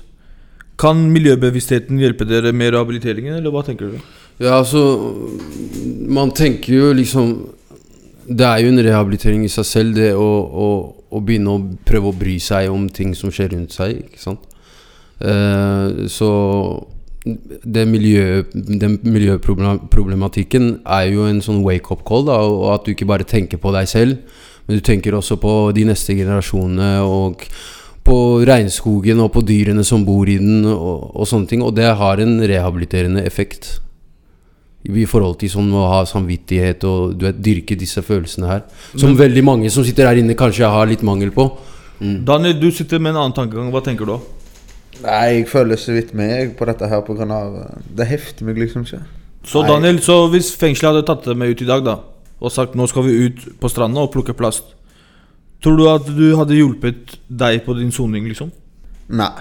kan 0.81 1.01
miljøbevisstheten 1.13 2.01
hjelpe 2.01 2.27
dere 2.29 2.55
med 2.57 2.73
rehabiliteringen, 2.75 3.37
eller 3.37 3.53
hva 3.53 3.65
tenker 3.67 3.91
dere? 3.91 4.05
Ja, 4.41 4.57
altså 4.57 4.81
Man 6.09 6.31
tenker 6.33 6.73
jo 6.73 6.93
liksom 6.97 7.33
Det 8.25 8.47
er 8.47 8.63
jo 8.63 8.71
en 8.71 8.81
rehabilitering 8.81 9.43
i 9.45 9.51
seg 9.53 9.67
selv, 9.69 9.99
det 9.99 10.15
å, 10.17 10.29
å, 10.65 10.69
å 11.11 11.21
begynne 11.21 11.53
å 11.53 11.65
prøve 11.85 12.13
å 12.13 12.17
bry 12.17 12.39
seg 12.41 12.71
om 12.73 12.87
ting 12.89 13.13
som 13.19 13.33
skjer 13.35 13.51
rundt 13.57 13.75
seg. 13.75 14.05
Ikke 14.07 14.23
sant? 14.23 14.47
Eh, 15.21 16.07
så 16.09 16.31
det 17.25 17.85
miljø, 17.91 18.45
den 18.55 18.97
miljøproblematikken 19.03 20.71
er 20.87 21.11
jo 21.11 21.27
en 21.29 21.43
sånn 21.45 21.65
wake-up 21.67 22.05
call. 22.09 22.25
Da, 22.31 22.39
og 22.47 22.71
at 22.77 22.87
du 22.87 22.95
ikke 22.95 23.09
bare 23.11 23.27
tenker 23.29 23.61
på 23.61 23.75
deg 23.75 23.91
selv, 23.91 24.39
men 24.67 24.79
du 24.79 24.87
tenker 24.87 25.17
også 25.19 25.37
på 25.43 25.57
de 25.77 25.85
neste 25.91 26.17
generasjonene. 26.17 26.93
Og 27.03 27.45
på 28.11 28.19
regnskogen 28.49 29.23
og 29.23 29.31
på 29.37 29.43
dyrene 29.47 29.85
som 29.87 30.03
bor 30.07 30.29
i 30.29 30.37
den, 30.41 30.65
og, 30.67 31.11
og 31.15 31.29
sånne 31.31 31.47
ting. 31.51 31.63
Og 31.63 31.75
det 31.77 31.87
har 32.01 32.23
en 32.23 32.41
rehabiliterende 32.43 33.23
effekt. 33.29 33.77
I 34.83 35.05
forhold 35.05 35.37
til 35.43 35.51
sånn 35.53 35.69
å 35.77 35.83
ha 35.93 35.99
samvittighet 36.09 36.85
og 36.89 37.19
du 37.21 37.27
vet, 37.27 37.41
dyrke 37.45 37.77
disse 37.79 38.01
følelsene 38.03 38.49
her. 38.49 38.63
Som 38.95 39.13
Men- 39.13 39.19
veldig 39.21 39.45
mange 39.45 39.71
som 39.71 39.85
sitter 39.85 40.09
her 40.09 40.17
inne, 40.23 40.35
kanskje 40.35 40.69
har 40.73 40.89
litt 40.89 41.05
mangel 41.07 41.31
på. 41.31 41.51
Daniel, 42.01 42.57
du 42.59 42.71
sitter 42.73 42.99
med 42.99 43.13
en 43.13 43.21
annen 43.27 43.37
tankegang. 43.37 43.69
Hva 43.71 43.83
tenker 43.85 44.09
du? 44.09 44.17
Nei, 45.05 45.41
jeg 45.41 45.49
føler 45.49 45.77
så 45.81 45.93
vidt 45.93 46.15
med 46.17 46.57
på 46.57 46.65
dette 46.69 46.89
her 46.89 47.03
pga. 47.05 47.27
Det 47.97 48.07
hefter 48.09 48.49
meg 48.49 48.57
liksom 48.57 48.87
ikke. 48.87 49.03
Så 49.45 49.63
Nei. 49.63 49.69
Daniel, 49.69 50.01
så 50.05 50.17
hvis 50.33 50.51
fengselet 50.57 50.95
hadde 50.95 51.07
tatt 51.09 51.29
deg 51.29 51.37
med 51.37 51.53
ut 51.53 51.63
i 51.63 51.69
dag 51.69 51.85
da 51.85 51.99
og 52.41 52.53
sagt 52.53 52.73
nå 52.77 52.87
skal 52.89 53.05
vi 53.05 53.27
ut 53.29 53.43
på 53.61 53.69
stranda 53.69 54.01
og 54.01 54.13
plukke 54.15 54.33
plast, 54.37 54.73
tror 55.63 55.79
du 55.79 55.87
at 55.91 56.11
du 56.17 56.27
hadde 56.39 56.59
hjulpet 56.59 57.17
deg 57.29 57.63
på 57.67 57.77
din 57.79 57.93
soning, 57.95 58.27
liksom? 58.31 58.51
Nei. 59.13 59.33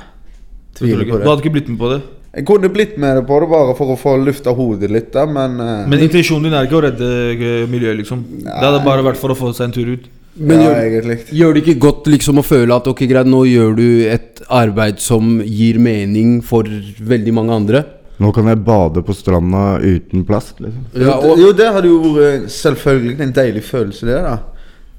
Du 0.75 0.85
Tviler 0.85 1.05
på 1.07 1.17
det. 1.17 1.25
Du 1.25 1.29
hadde 1.31 1.43
ikke 1.43 1.55
blitt 1.57 1.69
med 1.71 1.79
på 1.81 1.91
det? 1.93 1.99
Jeg 2.29 2.45
kunne 2.45 2.69
blitt 2.69 2.97
med 3.01 3.23
på 3.25 3.39
det 3.41 3.49
bare 3.49 3.73
for 3.77 3.95
å 3.95 3.97
få 3.97 4.13
lufta 4.21 4.53
hodet 4.53 4.91
litt, 4.93 5.09
da, 5.15 5.25
men 5.25 5.57
eh, 5.63 5.87
Men 5.89 6.05
intensjonen 6.05 6.45
din 6.45 6.55
er 6.59 6.67
ikke 6.67 6.77
å 6.77 6.85
redde 6.85 7.09
eh, 7.33 7.65
miljøet, 7.69 7.97
liksom? 8.03 8.21
Det 8.45 8.61
hadde 8.61 8.85
bare 8.85 9.05
vært 9.05 9.21
for 9.21 9.33
å 9.33 9.37
få 9.37 9.49
seg 9.55 9.69
en 9.69 9.77
tur 9.79 9.93
ut? 9.95 10.09
Men 10.39 10.61
Ja, 10.61 10.75
gjør, 10.85 11.07
gjør 11.35 11.55
det 11.55 11.63
ikke 11.65 11.81
godt 11.83 12.07
liksom 12.07 12.39
å 12.39 12.45
føle 12.45 12.75
at 12.77 12.85
ok, 12.87 13.01
greit, 13.09 13.27
nå 13.27 13.41
gjør 13.49 13.73
du 13.75 13.87
et 14.07 14.43
arbeid 14.45 15.01
som 15.03 15.39
gir 15.41 15.81
mening 15.81 16.37
for 16.45 16.69
veldig 16.69 17.33
mange 17.35 17.57
andre? 17.57 17.83
Nå 18.19 18.29
kan 18.35 18.47
jeg 18.51 18.61
bade 18.67 19.01
på 19.03 19.15
stranda 19.15 19.79
uten 19.81 20.23
plast. 20.27 20.59
liksom 20.59 20.85
jo, 20.93 21.17
det, 21.23 21.35
jo, 21.41 21.51
det 21.55 21.67
hadde 21.73 21.89
jo 21.89 22.13
vært 22.13 22.47
selvfølgelig 22.53 23.25
en 23.25 23.35
deilig 23.35 23.65
følelse, 23.67 24.05
det. 24.05 24.21
da 24.27 24.37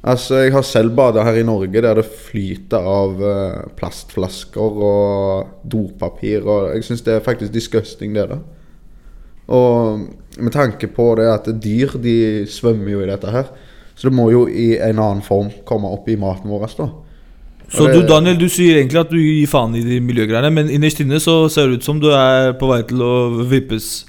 Altså, 0.01 0.35
Jeg 0.47 0.53
har 0.53 0.63
selv 0.65 0.95
bada 0.97 1.23
her 1.25 1.37
i 1.37 1.45
Norge 1.45 1.83
der 1.83 1.95
det 1.95 2.07
flyter 2.09 2.81
av 2.81 3.21
eh, 3.21 3.67
plastflasker 3.77 4.79
og 4.81 5.51
dopapir. 5.69 6.47
Og 6.47 6.75
jeg 6.75 6.87
syns 6.87 7.05
det 7.05 7.15
er 7.15 7.27
faktisk 7.27 7.53
disgusting, 7.53 8.15
det. 8.15 8.29
da 8.31 8.39
Og 9.53 10.01
med 10.39 10.53
tanke 10.53 10.87
på 10.87 11.15
det 11.19 11.29
at 11.29 11.51
dyr 11.63 11.99
de 12.01 12.47
svømmer 12.49 12.91
jo 12.95 13.03
i 13.03 13.11
dette 13.11 13.31
her, 13.31 13.51
så 13.95 14.09
det 14.09 14.17
må 14.17 14.31
jo 14.31 14.47
i 14.49 14.79
en 14.79 14.99
annen 14.99 15.23
form 15.23 15.51
komme 15.69 15.91
opp 15.91 16.09
i 16.09 16.17
maten 16.17 16.49
vår. 16.49 16.71
da 16.79 16.89
Så 17.69 17.87
du 17.93 18.07
Daniel, 18.07 18.39
du 18.39 18.49
sier 18.49 18.79
egentlig 18.79 19.01
at 19.01 19.11
du 19.11 19.19
gir 19.19 19.47
faen 19.47 19.75
i 19.77 19.83
de 19.85 20.01
miljøgreiene, 20.01 20.51
men 20.51 20.71
innerst 20.71 21.01
inne 21.01 21.21
så 21.21 21.49
ser 21.49 21.69
det 21.69 21.81
ut 21.81 21.85
som 21.85 22.01
du 22.01 22.09
er 22.15 22.55
på 22.59 22.71
vei 22.71 22.83
til 22.89 23.03
å 23.03 23.45
vippes. 23.51 24.07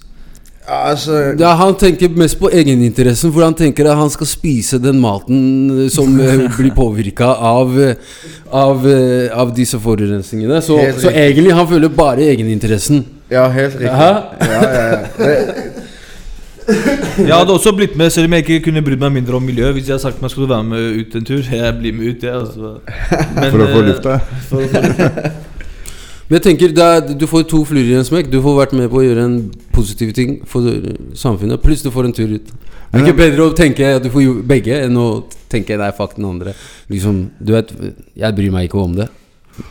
Altså 0.67 1.34
Ja, 1.39 1.56
Han 1.58 1.74
tenker 1.76 2.12
mest 2.15 2.38
på 2.39 2.52
egeninteressen, 2.54 3.32
for 3.34 3.43
han 3.43 3.56
tenker 3.58 3.89
at 3.89 3.97
han 3.97 4.12
skal 4.13 4.30
spise 4.30 4.80
den 4.82 5.00
maten 5.02 5.89
som 5.89 6.19
eh, 6.21 6.45
blir 6.60 6.71
påvirka 6.76 7.34
av, 7.34 7.74
av, 8.52 8.86
eh, 8.88 9.32
av 9.34 9.56
disse 9.58 9.80
forurensningene. 9.82 10.62
Så, 10.62 10.78
så 11.02 11.10
egentlig 11.10 11.56
han 11.58 11.67
føler 11.67 11.89
bare 11.89 12.30
egeninteressen. 12.30 13.06
Ja, 13.32 13.47
helt 13.50 13.80
riktig. 13.80 13.88
Ja, 13.88 14.24
ja, 14.41 14.84
ja. 14.91 15.00
Det, 15.17 15.82
Jeg 17.28 17.36
hadde 17.36 17.54
også 17.54 17.74
blitt 17.76 17.95
med, 17.97 18.10
selv 18.10 18.30
om 18.30 18.34
jeg 18.34 18.45
ikke 18.45 18.65
kunne 18.69 18.84
brydd 18.86 19.02
meg 19.02 19.15
mindre 19.19 19.36
om 19.36 19.45
miljø. 19.45 19.71
Hvis 19.76 19.88
jeg 19.88 19.95
hadde 19.95 20.06
sagt 20.06 20.21
meg 20.21 20.32
skulle 20.32 20.50
være 20.50 20.63
med 20.63 21.00
ut 21.02 21.15
en 21.15 21.26
tur, 21.28 21.41
jeg 21.41 21.78
blir 21.80 21.95
med 21.97 22.12
ut, 22.12 22.24
jeg. 22.24 22.34
Altså. 22.34 22.76
Men, 23.36 23.47
For 23.50 23.63
å 23.65 23.69
få 23.71 23.80
eh, 23.80 23.88
lufta? 23.89 24.19
For 24.50 24.65
å 24.65 24.69
få 24.71 24.84
lufta. 24.86 25.32
Men 26.32 26.39
jeg 26.39 26.46
tenker 26.46 26.72
er, 26.80 27.02
Du 27.20 27.28
får 27.28 27.44
to 27.52 27.65
fluer 27.67 27.89
i 27.91 27.98
en 28.00 28.08
smekk. 28.08 28.30
Du 28.32 28.39
får 28.39 28.54
vært 28.56 28.74
med 28.80 28.88
på 28.88 29.02
å 29.02 29.04
gjøre 29.04 29.24
en 29.28 29.39
positiv 29.76 30.13
ting 30.15 30.38
for 30.48 30.63
samfunnet. 31.12 31.60
Pluss 31.60 31.84
du 31.84 31.89
får 31.91 32.08
en 32.08 32.13
tur 32.15 32.38
ut. 32.38 32.54
Det 32.91 33.00
er 33.00 33.04
ikke 33.04 33.17
bedre 33.20 33.48
å 33.50 33.56
tenke 33.56 33.89
at 33.98 34.04
du 34.04 34.08
får 34.12 34.38
begge, 34.48 34.78
enn 34.86 34.96
å 35.00 35.26
tenke 35.52 35.76
nei, 35.80 35.89
fuck 35.96 36.15
den 36.15 36.30
andre. 36.30 36.54
Liksom, 36.91 37.17
du 37.36 37.52
vet, 37.52 37.74
Jeg 38.15 38.36
bryr 38.38 38.52
meg 38.52 38.70
ikke 38.70 38.80
om 38.80 38.96
det. 38.96 39.10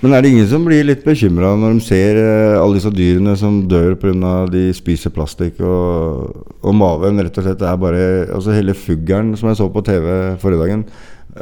Men 0.02 0.12
er 0.12 0.20
det 0.20 0.32
ingen 0.34 0.48
som 0.50 0.66
blir 0.66 0.84
litt 0.84 1.00
bekymra 1.04 1.54
når 1.56 1.78
de 1.78 1.84
ser 1.86 2.18
eh, 2.20 2.58
alle 2.60 2.76
disse 2.76 2.92
dyrene 2.92 3.32
som 3.40 3.62
dør 3.68 3.96
pga. 3.96 4.34
de 4.52 4.66
spiser 4.76 5.12
plastikk, 5.16 5.62
og, 5.64 6.44
og 6.60 6.76
maven 6.76 7.24
rett 7.24 7.40
og 7.40 7.46
slett 7.46 7.64
er 7.64 7.80
bare 7.80 8.02
Altså 8.28 8.52
hele 8.52 8.76
fuglen 8.76 9.32
som 9.40 9.48
jeg 9.48 9.56
så 9.56 9.70
på 9.72 9.80
TV 9.80 10.36
forrige 10.42 10.60
dagen, 10.60 10.84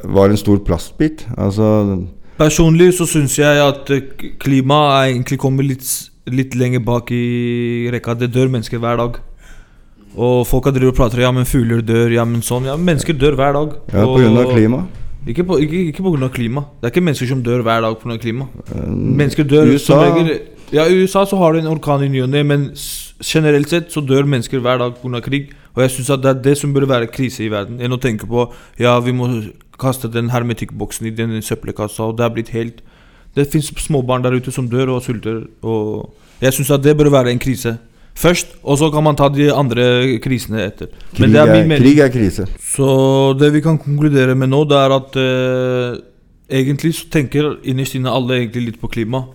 var 0.05 0.31
en 0.31 0.39
stor 0.39 0.63
plastbit. 0.63 1.27
Altså 1.35 2.07
Personlig 2.38 2.92
så 2.98 3.07
syns 3.11 3.35
jeg 3.40 3.62
at 3.62 3.90
eh, 3.94 4.05
k- 4.18 4.35
klimaet 4.42 4.92
er 4.98 5.12
egentlig 5.14 5.38
kommer 5.42 5.66
litt, 5.66 5.88
litt 6.31 6.55
lenger 6.55 6.85
bak 6.87 7.11
i 7.14 7.88
rekka. 7.92 8.14
Det 8.20 8.31
dør 8.35 8.51
mennesker 8.53 8.79
hver 8.83 9.01
dag. 9.01 9.18
Og 10.18 10.44
folk 10.48 10.64
har 10.66 10.74
driver 10.74 10.92
og 10.94 10.98
prater 10.98 11.22
ja, 11.22 11.31
men 11.35 11.46
fugler 11.46 11.83
dør, 11.87 12.11
ja, 12.14 12.24
men 12.27 12.40
sånn. 12.42 12.66
Ja, 12.70 12.77
men 12.79 12.92
mennesker 12.92 13.14
dør 13.18 13.37
hver 13.38 13.53
dag. 13.59 13.74
Ja, 13.92 14.07
på 14.07 14.16
grunn 14.22 14.38
av 14.40 14.53
klima. 14.55 14.85
Ikke 15.29 15.44
på, 15.44 15.59
ikke, 15.61 15.81
ikke 15.90 16.03
på 16.07 16.12
grunn 16.14 16.24
av 16.29 16.33
klima. 16.35 16.62
Det 16.81 16.88
er 16.88 16.92
ikke 16.94 17.05
mennesker 17.05 17.29
som 17.33 17.42
dør 17.44 17.62
hver 17.66 17.83
dag 17.85 17.98
pga. 18.01 18.16
klima. 18.22 18.46
Eh, 18.72 18.87
Mennesker 19.22 19.44
dør 19.51 19.74
USA- 19.74 19.98
som 19.98 20.05
regel 20.07 20.38
Ja, 20.70 20.85
i 20.85 20.98
USA 21.03 21.22
så 21.27 21.37
har 21.40 21.53
du 21.55 21.59
en 21.62 21.66
orkan 21.70 22.03
i 22.05 22.09
ny 22.12 22.20
og 22.22 22.29
ne, 22.29 22.42
men 22.44 22.66
generelt 23.24 23.70
sett 23.70 23.90
så 23.92 24.03
dør 24.05 24.27
mennesker 24.29 24.61
hver 24.61 24.79
dag 24.79 24.94
pga. 25.03 25.20
krig. 25.24 25.51
Og 25.74 25.83
jeg 25.83 25.90
syns 25.94 26.11
det 26.22 26.29
er 26.29 26.42
det 26.44 26.59
som 26.59 26.72
burde 26.74 26.88
være 26.90 27.07
krise 27.12 27.40
i 27.44 27.48
verden, 27.53 27.79
enn 27.81 27.92
å 27.94 28.01
tenke 28.01 28.27
på 28.29 28.48
ja, 28.79 28.98
vi 29.01 29.12
må 29.12 29.29
kaste 29.79 30.09
den 30.12 30.31
hermetikkboksen 30.31 31.07
i 31.07 31.11
den 31.14 31.37
søppelkassa, 31.43 32.03
og 32.11 32.17
det 32.19 32.25
er 32.27 32.35
blitt 32.35 32.49
helt 32.55 32.81
Det 33.37 33.45
fins 33.53 33.69
småbarn 33.77 34.23
der 34.25 34.35
ute 34.35 34.51
som 34.51 34.67
dør 34.69 34.88
og 34.97 35.03
sulter, 35.05 35.45
og 35.62 36.14
jeg 36.41 36.53
syns 36.57 36.71
at 36.75 36.83
det 36.83 36.97
burde 36.97 37.12
være 37.12 37.31
en 37.31 37.38
krise. 37.38 37.77
Først, 38.19 38.57
og 38.64 38.79
så 38.81 38.88
kan 38.91 39.05
man 39.05 39.14
ta 39.14 39.29
de 39.29 39.53
andre 39.55 40.19
krisene 40.19 40.64
etter. 40.64 40.88
Krig 41.14 41.31
er- 41.47 41.69
krig 41.79 41.99
er 42.03 42.09
krise. 42.09 42.47
Så 42.59 43.38
det 43.38 43.53
vi 43.53 43.61
kan 43.61 43.79
konkludere 43.79 44.35
med 44.35 44.49
nå, 44.49 44.64
det 44.64 44.75
er 44.81 44.91
at 44.97 45.17
eh, 45.23 46.01
egentlig 46.51 46.95
så 46.95 47.07
tenker 47.11 47.59
innerst 47.62 47.95
inne 47.95 48.11
alle 48.11 48.41
egentlig 48.41 48.64
litt 48.64 48.81
på 48.81 48.88
klima. 48.91 49.27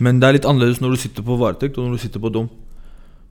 Men 0.00 0.20
det 0.20 0.28
er 0.28 0.32
litt 0.36 0.44
annerledes 0.44 0.80
når 0.82 0.90
du 0.90 0.96
sitter 0.96 1.22
på 1.22 1.38
varetekt 1.40 1.78
og 1.78 1.86
når 1.88 1.96
du 1.96 2.02
sitter 2.04 2.20
på 2.20 2.32
dom. 2.34 2.50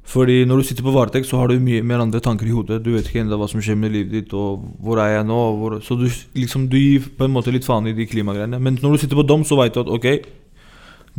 Fordi 0.07 0.45
når 0.47 0.61
du 0.61 0.63
sitter 0.69 0.85
på 0.85 0.93
varetekt, 0.95 1.27
så 1.27 1.35
har 1.41 1.51
du 1.51 1.59
mye 1.59 1.83
mer 1.83 1.99
andre 1.99 2.21
tanker 2.23 2.47
i 2.47 2.53
hodet. 2.55 2.79
Du 2.85 2.93
vet 2.93 3.09
ikke 3.09 3.25
ennå 3.25 3.35
hva 3.39 3.49
som 3.51 3.59
skjer 3.63 3.75
med 3.75 3.91
livet 3.91 4.13
ditt, 4.13 4.33
og 4.33 4.63
hvor 4.79 5.01
er 5.03 5.17
jeg 5.17 5.27
nå? 5.27 5.39
Hvor, 5.59 5.77
så 5.83 5.97
du, 5.99 6.07
liksom, 6.37 6.69
du 6.71 6.77
gir 6.79 7.09
på 7.17 7.27
en 7.27 7.33
måte 7.35 7.51
litt 7.51 7.67
faen 7.67 7.89
i 7.91 7.95
de 7.97 8.07
klimagreiene. 8.07 8.59
Men 8.63 8.79
når 8.79 8.95
du 8.95 9.03
sitter 9.03 9.19
på 9.19 9.27
dom, 9.27 9.43
så 9.43 9.59
veit 9.59 9.75
du 9.75 9.81
at 9.83 9.91
ok, 9.91 10.07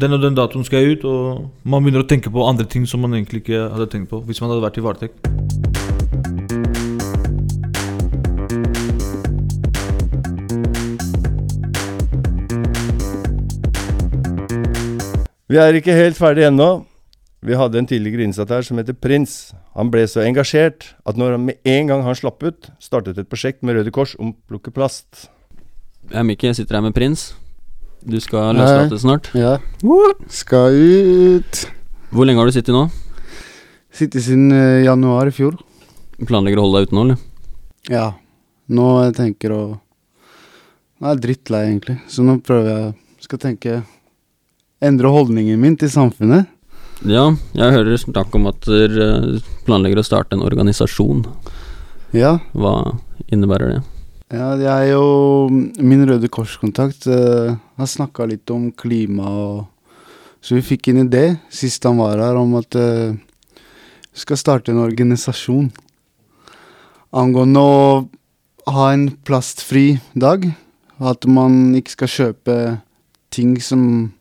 den 0.01 0.16
og 0.16 0.22
den 0.24 0.37
datoen 0.38 0.64
skal 0.64 0.81
jeg 0.81 0.98
ut, 0.98 1.05
og 1.05 1.68
man 1.68 1.85
begynner 1.85 2.07
å 2.07 2.09
tenke 2.09 2.33
på 2.33 2.48
andre 2.48 2.64
ting 2.64 2.88
som 2.88 3.05
man 3.05 3.12
egentlig 3.18 3.44
ikke 3.44 3.66
hadde 3.74 3.90
tenkt 3.92 4.12
på 4.12 4.22
hvis 4.24 4.40
man 4.40 4.55
hadde 4.55 4.64
vært 4.64 4.81
i 4.81 4.87
varetekt. 4.88 5.18
Vi 15.48 15.57
er 15.57 15.77
ikke 15.77 15.96
helt 15.96 16.16
ferdig 16.16 16.48
ennå. 16.48 16.87
Vi 17.38 17.55
hadde 17.55 17.79
en 17.79 17.87
tidligere 17.87 18.24
innsatt 18.27 18.51
her 18.51 18.64
som 18.66 18.81
heter 18.81 18.96
Prins. 18.98 19.53
Han 19.79 19.92
ble 19.94 20.03
så 20.11 20.24
engasjert 20.24 20.88
at 21.07 21.18
når 21.18 21.37
han 21.37 21.44
med 21.46 21.61
en 21.70 21.90
gang 21.90 22.03
han 22.03 22.16
slapp 22.18 22.42
ut, 22.42 22.70
startet 22.83 23.20
et 23.20 23.31
prosjekt 23.31 23.62
med 23.62 23.79
Røde 23.79 23.92
Kors 23.94 24.16
om 24.18 24.33
å 24.33 24.51
plukke 24.51 24.74
plast. 24.74 25.29
Jeg 26.11 26.27
Mikke, 26.27 26.51
jeg 26.51 26.59
sitter 26.59 26.81
her 26.81 26.87
med 26.88 26.96
Prins. 26.98 27.31
Du 28.03 28.18
skal 28.22 28.59
løslates 28.59 29.05
snart. 29.05 29.31
Ja. 29.38 29.57
Skal 30.33 30.74
ut. 30.74 31.62
Hvor 32.11 32.27
lenge 32.27 32.42
har 32.42 32.51
du 32.51 32.57
sittet 32.57 32.74
nå? 32.74 32.88
Sittet 33.94 34.27
siden 34.27 34.51
uh, 34.51 34.83
januar 34.83 35.31
i 35.31 35.35
fjor. 35.35 35.55
Planlegger 36.18 36.59
å 36.59 36.66
holde 36.66 36.83
deg 36.83 36.90
ute 36.90 36.98
nå, 36.98 37.07
eller? 37.07 37.22
Ja. 37.92 38.07
Nå 38.68 38.88
jeg 39.07 39.14
tenker 39.16 39.55
å 39.55 39.62
Nå 40.98 41.07
er 41.07 41.14
jeg 41.14 41.22
drittlei, 41.22 41.62
egentlig. 41.68 42.01
Så 42.11 42.24
nå 42.27 42.40
prøver 42.42 42.72
jeg 42.72 42.88
Skal 43.22 43.38
tenke 43.38 43.77
Endre 44.83 45.11
holdningen 45.14 45.61
min 45.62 45.77
til 45.79 45.90
samfunnet. 45.90 46.51
Ja, 47.06 47.28
jeg 47.54 47.74
hører 47.76 48.00
snakk 48.00 48.34
om 48.34 48.48
at 48.50 48.64
dere 48.66 49.38
planlegger 49.68 50.00
å 50.00 50.06
starte 50.06 50.34
en 50.34 50.42
organisasjon. 50.42 51.22
Ja. 52.16 52.38
Hva 52.58 52.98
innebærer 53.30 53.76
det? 53.76 53.82
Ja, 54.34 54.48
jeg 54.58 54.96
og 54.98 55.52
min 55.52 56.02
Røde 56.08 56.28
Kors-kontakt 56.32 57.06
uh, 57.06 57.54
har 57.54 57.88
snakka 57.88 58.26
litt 58.28 58.50
om 58.52 58.70
klima 58.76 59.30
og 59.30 59.66
Så 60.40 60.54
vi 60.54 60.62
fikk 60.62 60.92
en 60.92 61.00
idé 61.02 61.40
sist 61.50 61.82
han 61.82 61.98
var 61.98 62.20
her, 62.22 62.37
om 62.38 62.52
at 62.61 62.76
uh, 62.78 63.14
vi 63.14 64.22
skal 64.22 64.38
starte 64.38 64.70
en 64.70 64.82
organisasjon 64.84 65.70
angående 67.11 67.61
å 67.61 68.70
ha 68.70 68.87
en 68.92 69.08
plastfri 69.26 69.98
dag. 70.14 70.46
At 70.98 71.26
man 71.26 71.74
ikke 71.78 71.94
skal 71.94 72.14
kjøpe 72.14 72.56
ting 73.34 73.56
som 73.62 74.12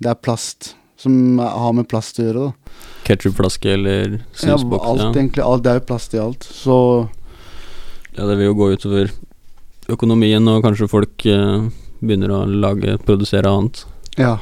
det 0.00 0.10
er 0.12 0.20
plast 0.20 0.74
Som 1.04 1.38
har 1.38 1.74
med 1.76 1.84
plast 1.90 2.16
å 2.16 2.24
gjøre, 2.24 2.48
da. 2.48 2.80
Ketsjupflaske 3.04 3.74
eller 3.76 4.14
Ja, 4.40 4.54
alt, 4.56 4.72
alt 4.80 5.18
egentlig. 5.18 5.44
Alt, 5.44 5.64
det 5.66 5.74
er 5.74 5.80
jo 5.82 5.86
plast 5.90 6.16
i 6.16 6.20
alt. 6.22 6.46
Så 6.48 6.76
Ja, 8.14 8.24
det 8.24 8.38
vil 8.38 8.48
jo 8.48 8.56
gå 8.56 8.70
utover 8.72 9.10
økonomien, 9.92 10.48
og 10.48 10.62
kanskje 10.64 10.88
folk 10.88 11.26
eh, 11.28 11.66
begynner 12.00 12.32
å 12.32 12.40
lage, 12.48 12.96
produsere 13.04 13.50
annet. 13.50 13.84
Ja. 14.16 14.38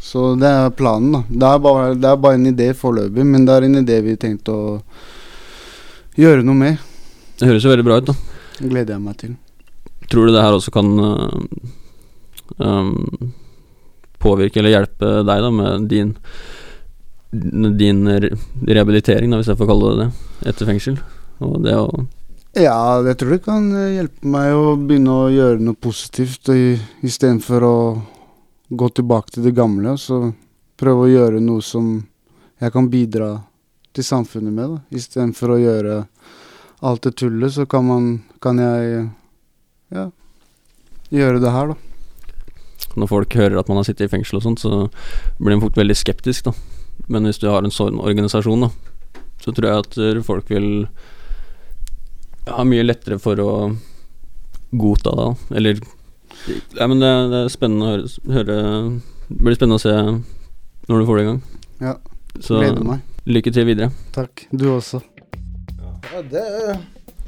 Så 0.00 0.34
det 0.40 0.48
er 0.48 0.70
planen, 0.76 1.12
da. 1.14 1.22
Det 1.28 1.48
er 1.48 1.64
bare, 1.64 1.88
det 1.96 2.08
er 2.10 2.20
bare 2.26 2.38
en 2.40 2.50
idé 2.50 2.70
foreløpig, 2.76 3.24
men 3.24 3.48
det 3.48 3.56
er 3.56 3.68
en 3.68 3.80
idé 3.82 4.00
vi 4.04 4.16
tenkte 4.20 4.52
å 4.52 4.78
gjøre 6.20 6.44
noe 6.44 6.56
med. 6.60 6.86
Det 7.40 7.48
høres 7.48 7.64
jo 7.64 7.72
veldig 7.72 7.88
bra 7.88 8.00
ut, 8.00 8.12
da. 8.12 8.16
Gleder 8.60 8.96
jeg 8.96 9.04
meg 9.04 9.18
til. 9.20 9.36
Tror 10.10 10.28
du 10.28 10.34
det 10.34 10.44
her 10.44 10.56
også 10.56 10.72
kan 10.74 10.88
um, 12.58 13.32
påvirke 14.20 14.60
eller 14.60 14.76
hjelpe 14.76 15.12
deg 15.26 15.44
da 15.46 15.52
med 15.54 15.88
din 15.90 16.16
din 17.30 18.08
rehabilitering, 18.10 19.30
da, 19.30 19.38
hvis 19.38 19.50
jeg 19.52 19.58
får 19.60 19.68
kalle 19.70 19.90
det 19.90 19.98
det, 20.00 20.08
etter 20.50 20.66
fengsel? 20.66 20.96
Og 21.40 21.60
det 21.64 21.76
å 21.78 21.86
Ja, 22.58 22.98
jeg 23.06 23.18
tror 23.20 23.36
det 23.36 23.44
kan 23.44 23.68
eh, 23.78 23.92
hjelpe 24.00 24.26
meg 24.26 24.54
å 24.58 24.74
begynne 24.74 25.14
å 25.14 25.28
gjøre 25.30 25.62
noe 25.62 25.78
positivt 25.78 26.50
istedenfor 26.50 27.66
å 27.66 27.76
gå 28.70 28.88
tilbake 28.90 29.36
til 29.36 29.46
det 29.46 29.54
gamle. 29.54 29.94
Så 29.94 30.32
prøve 30.80 31.06
å 31.06 31.12
gjøre 31.12 31.42
noe 31.44 31.62
som 31.62 31.92
jeg 32.58 32.74
kan 32.74 32.90
bidra 32.90 33.30
til 33.94 34.06
samfunnet 34.06 34.56
med. 34.56 34.80
Istedenfor 34.90 35.54
å 35.54 35.60
gjøre 35.62 36.00
alt 36.82 37.06
det 37.06 37.14
tullet, 37.22 37.54
så 37.54 37.66
kan 37.70 37.86
man 37.86 38.10
Kan 38.40 38.56
jeg 38.56 39.10
ja, 39.92 40.06
gjøre 41.12 41.42
det 41.42 41.50
her, 41.52 41.74
da. 41.74 41.89
Når 42.98 43.10
folk 43.10 43.34
hører 43.38 43.58
at 43.60 43.68
man 43.70 43.78
har 43.80 43.86
sittet 43.86 44.08
i 44.08 44.12
fengsel 44.12 44.40
og 44.40 44.44
sånt, 44.46 44.62
så 44.62 44.88
blir 45.38 45.54
de 45.54 45.62
fort 45.62 45.78
veldig 45.78 45.96
skeptisk, 45.98 46.48
da. 46.48 46.54
Men 47.10 47.26
hvis 47.26 47.40
du 47.42 47.48
har 47.50 47.64
en 47.64 47.74
sånn 47.74 48.00
organisasjon, 48.02 48.66
da, 48.66 48.70
så 49.40 49.54
tror 49.56 49.68
jeg 49.68 49.84
at 49.84 49.98
eh, 50.00 50.20
folk 50.26 50.50
vil 50.50 50.68
ha 52.50 52.64
mye 52.66 52.84
lettere 52.86 53.20
for 53.22 53.40
å 53.42 53.50
godta 54.70 55.14
det, 55.16 55.28
da. 55.30 55.56
Eller 55.60 55.80
Nei, 56.78 56.86
men 56.86 57.00
det, 57.02 57.08
det 57.32 57.38
er 57.44 57.50
spennende 57.52 57.84
å 57.84 57.90
høre, 57.92 58.10
høre 58.32 58.54
Det 59.28 59.40
blir 59.42 59.56
spennende 59.58 59.76
å 59.76 59.82
se 59.82 59.94
når 60.88 61.02
du 61.02 61.06
får 61.08 61.18
det 61.18 61.22
i 61.22 61.26
gang. 61.26 61.40
Ja. 61.82 61.92
Så 62.40 62.60
Gleder 62.62 62.86
meg. 62.86 63.02
lykke 63.28 63.52
til 63.54 63.66
videre. 63.68 63.90
Takk. 64.14 64.46
Du 64.50 64.64
også. 64.72 65.02
Ja, 66.10 66.22
det, 66.32 66.44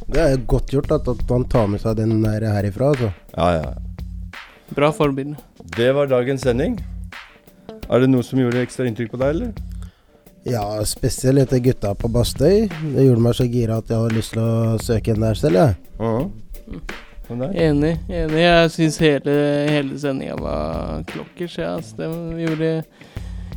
det 0.09 0.23
er 0.23 0.41
godt 0.49 0.73
gjort 0.75 0.95
at, 0.97 1.11
at 1.13 1.23
han 1.31 1.45
tar 1.51 1.69
med 1.71 1.83
seg 1.83 1.99
den 2.01 2.23
der 2.25 2.47
herifra, 2.55 2.95
altså. 2.95 3.13
Ja, 3.37 3.51
ja. 3.59 3.92
Bra 4.71 4.93
forbilde. 4.95 5.37
Det 5.77 5.91
var 5.97 6.07
dagens 6.11 6.45
sending. 6.47 6.79
Er 7.91 8.01
det 8.01 8.09
noe 8.11 8.25
som 8.25 8.41
gjorde 8.41 8.63
ekstra 8.63 8.87
inntrykk 8.89 9.13
på 9.13 9.21
deg, 9.21 9.37
eller? 9.37 9.53
Ja, 10.49 10.65
spesielt 10.89 11.39
etter 11.45 11.61
gutta 11.63 11.93
på 11.95 12.09
Bastøy. 12.11 12.67
Det 12.67 13.05
gjorde 13.05 13.23
meg 13.23 13.37
så 13.39 13.47
gira 13.47 13.79
at 13.79 13.91
jeg 13.91 14.01
hadde 14.01 14.17
lyst 14.17 14.35
til 14.35 14.43
å 14.43 14.79
søke 14.83 15.15
en 15.15 15.27
der 15.27 15.39
selv, 15.39 15.61
jeg. 15.61 15.77
Enig. 17.33 17.93
enig 18.11 18.41
Jeg 18.43 18.73
syns 18.75 18.99
hele, 19.01 19.35
hele 19.71 19.99
sendinga 20.01 20.35
var 20.41 21.05
klokkers. 21.13 21.55
Ja. 21.61 21.77
Det 21.79 22.09
gjorde 22.43 22.73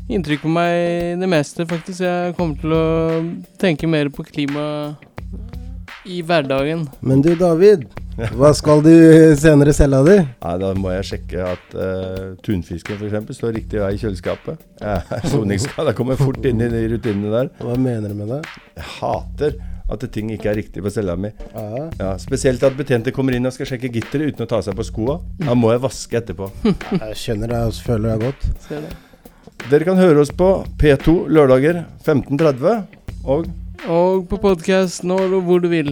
inntrykk 0.06 0.46
på 0.46 0.54
meg 0.54 1.18
det 1.22 1.30
meste, 1.32 1.66
faktisk. 1.68 2.06
Jeg 2.06 2.38
kommer 2.38 2.62
til 2.62 2.78
å 2.78 2.86
tenke 3.62 3.90
mer 3.90 4.12
på 4.14 4.24
klima 4.28 4.96
i 6.06 6.22
hverdagen. 6.22 6.86
Men 7.02 7.26
du, 7.26 7.34
David. 7.40 7.88
Hva 8.16 8.54
skal 8.56 8.80
du 8.86 8.92
senere 9.36 9.74
selge 9.76 9.98
av 10.00 10.08
di? 10.08 10.16
Ja, 10.24 10.56
Da 10.62 10.72
må 10.80 10.94
jeg 10.94 11.08
sjekke 11.10 11.48
at 11.52 11.76
uh, 11.76 12.36
tunfisken 12.46 12.96
f.eks. 12.96 13.36
står 13.36 13.56
riktig 13.58 13.82
vei 13.84 13.92
i 13.98 14.00
kjøleskapet. 14.00 14.62
Soningsskada. 15.32 15.92
Kommer 15.98 16.20
fort 16.20 16.40
inn 16.48 16.64
i 16.64 16.70
de 16.72 16.86
rutinene 16.94 17.34
der. 17.34 17.50
Hva 17.60 17.76
mener 17.76 18.14
du 18.14 18.20
med 18.22 18.32
det? 18.32 18.42
Jeg 18.78 18.88
hater 19.02 19.58
at 19.92 20.06
ting 20.16 20.32
ikke 20.34 20.50
er 20.50 20.58
riktig 20.58 20.82
på 20.82 20.90
cella 20.90 21.18
mi. 21.20 21.30
Ja. 21.54 21.84
Ja, 22.00 22.14
spesielt 22.22 22.64
at 22.66 22.78
betjente 22.80 23.14
kommer 23.14 23.36
inn 23.38 23.46
og 23.46 23.54
skal 23.54 23.70
sjekke 23.70 23.92
gitteret 23.94 24.34
uten 24.34 24.48
å 24.48 24.50
ta 24.50 24.62
seg 24.66 24.80
på 24.80 24.88
skoa. 24.88 25.20
Da 25.44 25.54
må 25.58 25.76
jeg 25.76 25.84
vaske 25.84 26.22
etterpå. 26.22 26.50
Jeg 27.04 27.20
skjønner 27.20 27.52
det, 27.52 27.62
og 27.68 27.84
føler 27.86 28.16
det 28.16 28.32
godt. 28.32 28.48
Ser 28.66 28.88
det. 28.88 28.96
Dere 29.70 29.86
kan 29.88 30.00
høre 30.00 30.24
oss 30.24 30.32
på 30.36 30.50
P2 30.82 31.20
lørdager 31.36 31.84
15.30 32.06 32.84
og 33.26 33.48
Og 33.92 34.26
på 34.30 34.40
podkast 34.42 35.04
når 35.06 35.40
og 35.40 35.48
hvor 35.50 35.62
du 35.62 35.70
vil. 35.72 35.92